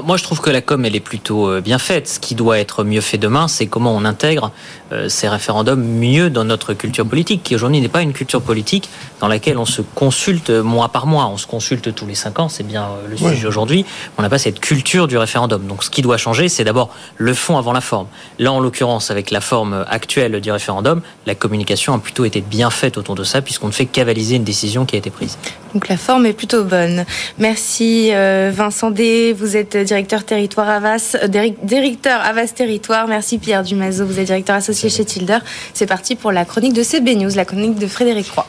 Moi, 0.04 0.16
je 0.16 0.22
trouve 0.22 0.40
que 0.40 0.50
la 0.50 0.60
com, 0.60 0.84
elle 0.84 0.96
est 0.96 1.00
plutôt 1.00 1.48
euh, 1.48 1.60
bien 1.60 1.78
faite. 1.78 2.08
Ce 2.08 2.20
qui 2.20 2.34
doit 2.34 2.58
être 2.58 2.84
mieux 2.84 3.00
fait 3.00 3.18
demain, 3.18 3.48
c'est 3.48 3.66
comment 3.66 3.94
on 3.94 4.04
intègre 4.04 4.50
euh, 4.92 5.08
ces 5.08 5.28
référendums 5.28 5.82
mieux 5.82 6.30
dans 6.30 6.44
notre 6.44 6.74
culture 6.74 7.06
politique, 7.06 7.42
qui 7.42 7.54
aujourd'hui 7.54 7.80
n'est 7.80 7.88
pas 7.88 8.02
une 8.02 8.12
culture 8.12 8.42
politique 8.42 8.88
dans 9.20 9.28
laquelle 9.28 9.58
on 9.58 9.64
se 9.64 9.82
consulte 9.82 10.50
mois 10.50 10.88
par 10.88 11.06
mois. 11.06 11.26
On 11.26 11.36
se 11.36 11.46
consulte 11.46 11.94
tous 11.94 12.06
les 12.06 12.14
cinq 12.14 12.38
ans, 12.38 12.48
c'est 12.48 12.66
bien 12.66 12.84
euh, 12.84 13.08
le 13.08 13.16
sujet 13.16 13.46
aujourd'hui. 13.46 13.84
On 14.18 14.22
n'a 14.22 14.28
pas 14.28 14.38
cette 14.38 14.60
culture 14.60 15.08
du 15.08 15.16
référendum. 15.16 15.66
Donc, 15.66 15.84
ce 15.84 15.90
qui 15.90 16.02
doit 16.02 16.16
changer, 16.16 16.48
c'est 16.48 16.64
d'abord 16.64 16.90
le 17.16 17.34
fond 17.34 17.56
avant 17.56 17.72
la 17.72 17.80
forme. 17.80 18.06
Là, 18.38 18.52
en 18.52 18.60
l'occurrence, 18.60 19.10
avec 19.10 19.30
la 19.30 19.40
forme 19.40 19.84
actuelle 19.88 20.40
du 20.40 20.50
référendum, 20.50 21.00
la 21.26 21.34
communication 21.34 21.94
a 21.94 21.98
plutôt 21.98 22.24
été 22.24 22.40
bien 22.40 22.70
faite 22.70 22.98
autour 22.98 23.14
de 23.14 23.24
ça, 23.24 23.42
puisqu'on 23.42 23.68
ne 23.68 23.72
fait 23.72 23.86
qu'avaliser 23.86 24.36
une 24.36 24.44
décision 24.44 24.84
qui 24.84 24.96
a 24.96 24.98
été 24.98 25.10
prise. 25.10 25.38
Donc 25.74 25.88
la 25.88 25.96
forme 25.96 26.26
est 26.26 26.32
plutôt 26.32 26.64
bonne. 26.64 27.04
Merci 27.38 28.10
Vincent 28.10 28.90
D. 28.90 29.34
Vous 29.36 29.56
êtes 29.56 29.85
directeur 29.86 30.24
territoire 30.24 30.68
Avas, 30.68 31.16
euh, 31.22 31.28
directeur 31.62 32.20
Avas 32.20 32.48
Territoire. 32.48 33.08
Merci 33.08 33.38
Pierre 33.38 33.62
Dumazo. 33.62 34.04
Vous 34.04 34.18
êtes 34.18 34.26
directeur 34.26 34.56
associé 34.56 34.90
chez 34.90 35.04
Tilder. 35.04 35.38
C'est 35.72 35.86
parti 35.86 36.16
pour 36.16 36.32
la 36.32 36.44
chronique 36.44 36.74
de 36.74 36.82
CB 36.82 37.14
News, 37.16 37.30
la 37.34 37.44
chronique 37.44 37.78
de 37.78 37.86
Frédéric 37.86 38.30
Roy. 38.30 38.46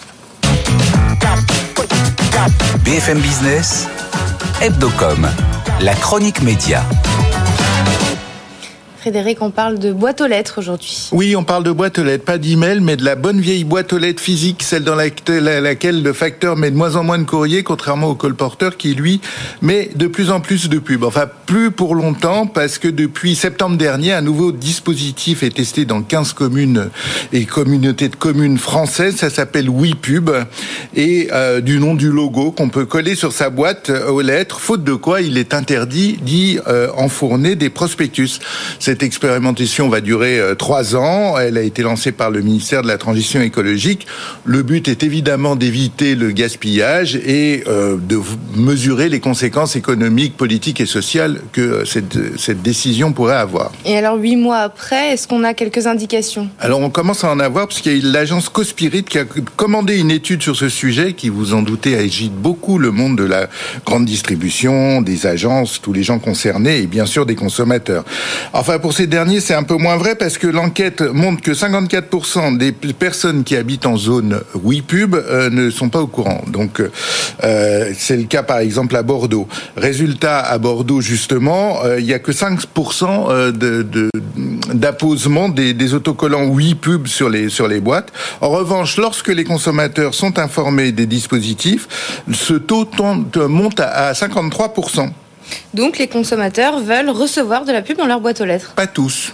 BFM 2.84 3.20
Business, 3.20 3.88
Hebdocom, 4.62 5.28
la 5.82 5.94
chronique 5.94 6.42
média. 6.42 6.84
Frédéric, 9.08 9.42
on 9.42 9.52
parle 9.52 9.80
de 9.80 9.94
boîte 9.94 10.20
aux 10.20 10.28
lettres 10.28 10.56
aujourd'hui. 10.58 11.08
Oui, 11.14 11.34
on 11.38 11.46
parle 11.46 11.64
de 11.64 11.72
boîte 11.72 11.98
aux 11.98 12.04
lettres, 12.04 12.26
pas 12.26 12.38
d'email, 12.38 12.82
mais 12.82 12.98
de 12.98 13.06
la 13.06 13.16
bonne 13.16 13.40
vieille 13.40 13.64
boîte 13.64 13.94
aux 13.94 13.98
lettres 13.98 14.22
physique, 14.22 14.62
celle 14.64 14.84
dans 14.84 14.96
laquelle 14.96 16.04
le 16.04 16.12
facteur 16.12 16.58
met 16.58 16.72
de 16.72 16.76
moins 16.76 16.98
en 16.98 17.06
moins 17.06 17.18
de 17.18 17.24
courrier, 17.24 17.64
contrairement 17.64 18.10
au 18.10 18.16
colporteur 18.16 18.76
qui, 18.76 18.96
lui, 18.96 19.22
met 19.62 19.92
de 19.96 20.08
plus 20.08 20.30
en 20.30 20.42
plus 20.42 20.68
de 20.68 20.78
pubs. 20.78 21.06
Enfin, 21.06 21.30
plus 21.46 21.72
pour 21.72 21.96
longtemps, 21.96 22.48
parce 22.48 22.80
que 22.80 22.90
depuis 22.90 23.36
septembre 23.36 23.78
dernier, 23.78 24.12
un 24.12 24.22
nouveau 24.22 24.52
dispositif 24.52 25.42
est 25.42 25.56
testé 25.56 25.86
dans 25.86 26.02
15 26.02 26.34
communes 26.34 26.90
et 27.32 27.46
communautés 27.46 28.10
de 28.10 28.18
communes 28.18 28.58
françaises. 28.58 29.16
Ça 29.16 29.30
s'appelle 29.30 29.70
WePub, 29.70 30.32
et 30.98 31.30
euh, 31.32 31.62
du 31.62 31.80
nom 31.80 31.96
du 31.96 32.12
logo 32.12 32.52
qu'on 32.52 32.68
peut 32.68 32.86
coller 32.86 33.16
sur 33.16 33.32
sa 33.32 33.50
boîte 33.50 33.90
aux 33.90 34.20
lettres, 34.20 34.60
faute 34.60 34.84
de 34.84 34.96
quoi 34.96 35.22
il 35.22 35.38
est 35.38 35.54
interdit 35.54 36.18
d'y 36.22 36.60
euh, 36.68 36.90
enfourner 36.98 37.56
des 37.56 37.70
prospectus. 37.70 38.42
Expérimentation 39.04 39.90
va 39.90 40.02
durer 40.02 40.40
euh, 40.40 40.56
trois 40.56 40.96
ans. 40.96 41.38
Elle 41.38 41.58
a 41.58 41.62
été 41.62 41.82
lancée 41.82 42.12
par 42.12 42.32
le 42.32 42.42
ministère 42.42 42.82
de 42.82 42.88
la 42.88 42.98
Transition 42.98 43.42
écologique. 43.42 44.08
Le 44.46 44.64
but 44.64 44.88
est 44.88 45.04
évidemment 45.04 45.56
d'éviter 45.56 46.16
le 46.16 46.32
gaspillage 46.32 47.16
et 47.16 47.64
euh, 47.68 47.98
de 47.98 48.20
mesurer 48.56 49.10
les 49.10 49.20
conséquences 49.20 49.76
économiques, 49.76 50.38
politiques 50.38 50.82
et 50.82 50.86
sociales 50.86 51.42
que 51.52 51.62
euh, 51.62 51.86
cette, 51.86 52.40
cette 52.40 52.62
décision 52.62 53.14
pourrait 53.14 53.36
avoir. 53.36 53.72
Et 53.86 53.98
alors, 53.98 54.18
huit 54.18 54.36
mois 54.36 54.60
après, 54.60 55.14
est-ce 55.14 55.28
qu'on 55.28 55.44
a 55.44 55.54
quelques 55.54 55.88
indications? 55.88 56.50
Alors, 56.60 56.80
on 56.80 56.90
commence 56.90 57.24
à 57.24 57.32
en 57.32 57.40
avoir 57.40 57.68
parce 57.68 57.82
qu'il 57.82 57.98
y 57.98 58.08
a 58.08 58.12
l'agence 58.12 58.50
Cospirit 58.50 59.04
qui 59.04 59.20
a 59.20 59.26
commandé 59.56 59.98
une 59.98 60.12
étude 60.12 60.42
sur 60.42 60.56
ce 60.56 60.70
sujet 60.70 61.14
qui, 61.14 61.30
vous 61.30 61.54
en 61.54 61.62
doutez, 61.62 61.96
agite 61.98 62.34
beaucoup 62.34 62.78
le 62.78 62.92
monde 62.92 63.18
de 63.18 63.24
la 63.24 63.48
grande 63.86 64.06
distribution, 64.06 65.02
des 65.02 65.26
agences, 65.26 65.82
tous 65.82 65.94
les 65.94 66.04
gens 66.04 66.20
concernés 66.20 66.80
et 66.80 66.88
bien 66.88 67.06
sûr 67.06 67.26
des 67.26 67.36
consommateurs. 67.36 68.04
Enfin, 68.54 68.80
pour 68.80 68.87
ces 68.94 69.08
derniers, 69.08 69.40
c'est 69.40 69.54
un 69.54 69.64
peu 69.64 69.76
moins 69.76 69.98
vrai 69.98 70.16
parce 70.16 70.38
que 70.38 70.48
l'enquête 70.48 71.02
montre 71.02 71.42
que 71.42 71.52
54% 71.52 72.58
des 72.58 72.72
personnes 72.72 73.44
qui 73.44 73.56
habitent 73.56 73.86
en 73.86 73.98
zone 73.98 74.42
WePub 74.54 75.16
euh, 75.16 75.50
ne 75.50 75.70
sont 75.70 75.90
pas 75.90 76.00
au 76.00 76.08
courant. 76.08 76.44
Donc, 76.48 76.82
euh, 77.44 77.92
c'est 77.98 78.18
le 78.18 78.24
cas 78.24 78.44
par 78.44 78.60
exemple 78.60 78.96
à 78.96 79.04
Bordeaux. 79.04 79.48
Résultat, 79.76 80.40
à 80.40 80.58
Bordeaux, 80.58 81.02
justement, 81.02 81.84
euh, 81.84 82.00
il 82.00 82.06
n'y 82.06 82.14
a 82.14 82.20
que 82.20 82.32
5% 82.32 83.52
de, 83.52 84.10
d'apposement 84.74 85.50
des, 85.50 85.74
des, 85.74 85.94
autocollants 85.94 86.50
WePub 86.50 87.08
sur 87.08 87.30
les, 87.30 87.50
sur 87.50 87.68
les 87.68 87.80
boîtes. 87.80 88.12
En 88.42 88.50
revanche, 88.50 88.98
lorsque 88.98 89.30
les 89.30 89.44
consommateurs 89.44 90.14
sont 90.14 90.40
informés 90.40 90.92
des 90.92 91.06
dispositifs, 91.06 91.88
ce 92.32 92.54
taux 92.54 92.88
monte 93.48 93.80
à 93.80 94.14
53%. 94.14 95.10
Donc 95.74 95.98
les 95.98 96.08
consommateurs 96.08 96.80
veulent 96.80 97.10
recevoir 97.10 97.66
de 97.66 97.72
la 97.72 97.82
pub 97.82 97.98
dans 97.98 98.08
leur 98.08 98.20
boîte 98.20 98.42
aux 98.42 98.46
lettres. 98.46 98.74
Pas 98.76 98.88
tous. 98.88 99.34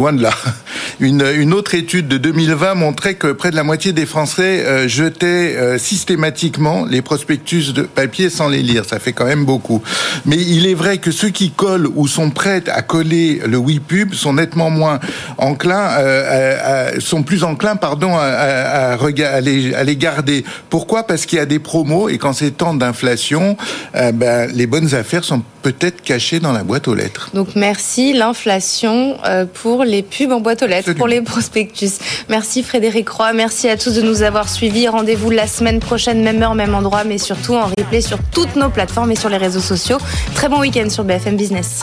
Loin 0.00 0.14
de 0.14 0.22
là. 0.22 0.30
Une, 1.00 1.52
autre 1.52 1.74
étude 1.74 2.08
de 2.08 2.16
2020 2.16 2.74
montrait 2.74 3.16
que 3.16 3.32
près 3.32 3.50
de 3.50 3.56
la 3.56 3.64
moitié 3.64 3.92
des 3.92 4.06
Français 4.06 4.64
euh, 4.64 4.88
jetaient 4.88 5.56
euh, 5.58 5.76
systématiquement 5.76 6.86
les 6.86 7.02
prospectus 7.02 7.74
de 7.74 7.82
papier 7.82 8.30
sans 8.30 8.48
les 8.48 8.62
lire. 8.62 8.86
Ça 8.86 8.98
fait 8.98 9.12
quand 9.12 9.26
même 9.26 9.44
beaucoup. 9.44 9.82
Mais 10.24 10.38
il 10.38 10.66
est 10.66 10.74
vrai 10.74 10.96
que 10.96 11.10
ceux 11.10 11.28
qui 11.28 11.50
collent 11.50 11.86
ou 11.96 12.08
sont 12.08 12.30
prêts 12.30 12.62
à 12.72 12.80
coller 12.80 13.42
le 13.46 13.58
WePub 13.58 14.14
sont 14.14 14.32
nettement 14.32 14.70
moins 14.70 15.00
enclins, 15.36 15.90
euh, 15.98 16.94
à, 16.94 17.00
sont 17.00 17.22
plus 17.22 17.44
enclins, 17.44 17.76
pardon, 17.76 18.16
à, 18.16 18.96
les, 19.42 19.96
garder. 19.96 20.46
Pourquoi? 20.70 21.02
Parce 21.02 21.26
qu'il 21.26 21.38
y 21.38 21.42
a 21.42 21.46
des 21.46 21.58
promos 21.58 22.08
et 22.08 22.16
quand 22.16 22.32
c'est 22.32 22.52
temps 22.52 22.72
d'inflation, 22.72 23.58
ben, 23.92 24.50
les 24.50 24.66
bonnes 24.66 24.94
affaires 24.94 25.24
sont 25.24 25.42
peut-être 25.62 26.02
cachées 26.02 26.40
dans 26.40 26.52
la 26.52 26.62
boîte 26.62 26.88
aux 26.88 26.94
lettres. 26.94 27.30
Donc 27.34 27.48
merci 27.54 28.12
l'inflation 28.12 29.18
pour 29.54 29.84
les 29.84 30.02
pubs 30.02 30.32
en 30.32 30.40
boîte 30.40 30.62
aux 30.62 30.66
lettres, 30.66 30.92
pour 30.94 31.08
les 31.08 31.20
prospectus. 31.20 31.92
Merci 32.28 32.62
Frédéric 32.62 33.08
Roy, 33.08 33.32
merci 33.32 33.68
à 33.68 33.76
tous 33.76 33.94
de 33.94 34.02
nous 34.02 34.22
avoir 34.22 34.48
suivis. 34.48 34.88
Rendez-vous 34.88 35.30
la 35.30 35.46
semaine 35.46 35.80
prochaine, 35.80 36.22
même 36.22 36.42
heure, 36.42 36.54
même 36.54 36.74
endroit, 36.74 37.04
mais 37.04 37.18
surtout 37.18 37.54
en 37.54 37.66
replay 37.66 38.00
sur 38.00 38.18
toutes 38.32 38.56
nos 38.56 38.70
plateformes 38.70 39.10
et 39.12 39.16
sur 39.16 39.28
les 39.28 39.36
réseaux 39.36 39.60
sociaux. 39.60 39.98
Très 40.34 40.48
bon 40.48 40.60
week-end 40.60 40.88
sur 40.90 41.04
BFM 41.04 41.36
Business. 41.36 41.80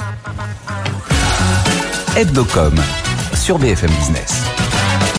Hebdocom 2.16 2.76
sur 3.36 3.60
BFM 3.60 3.92
Business. 3.92 4.42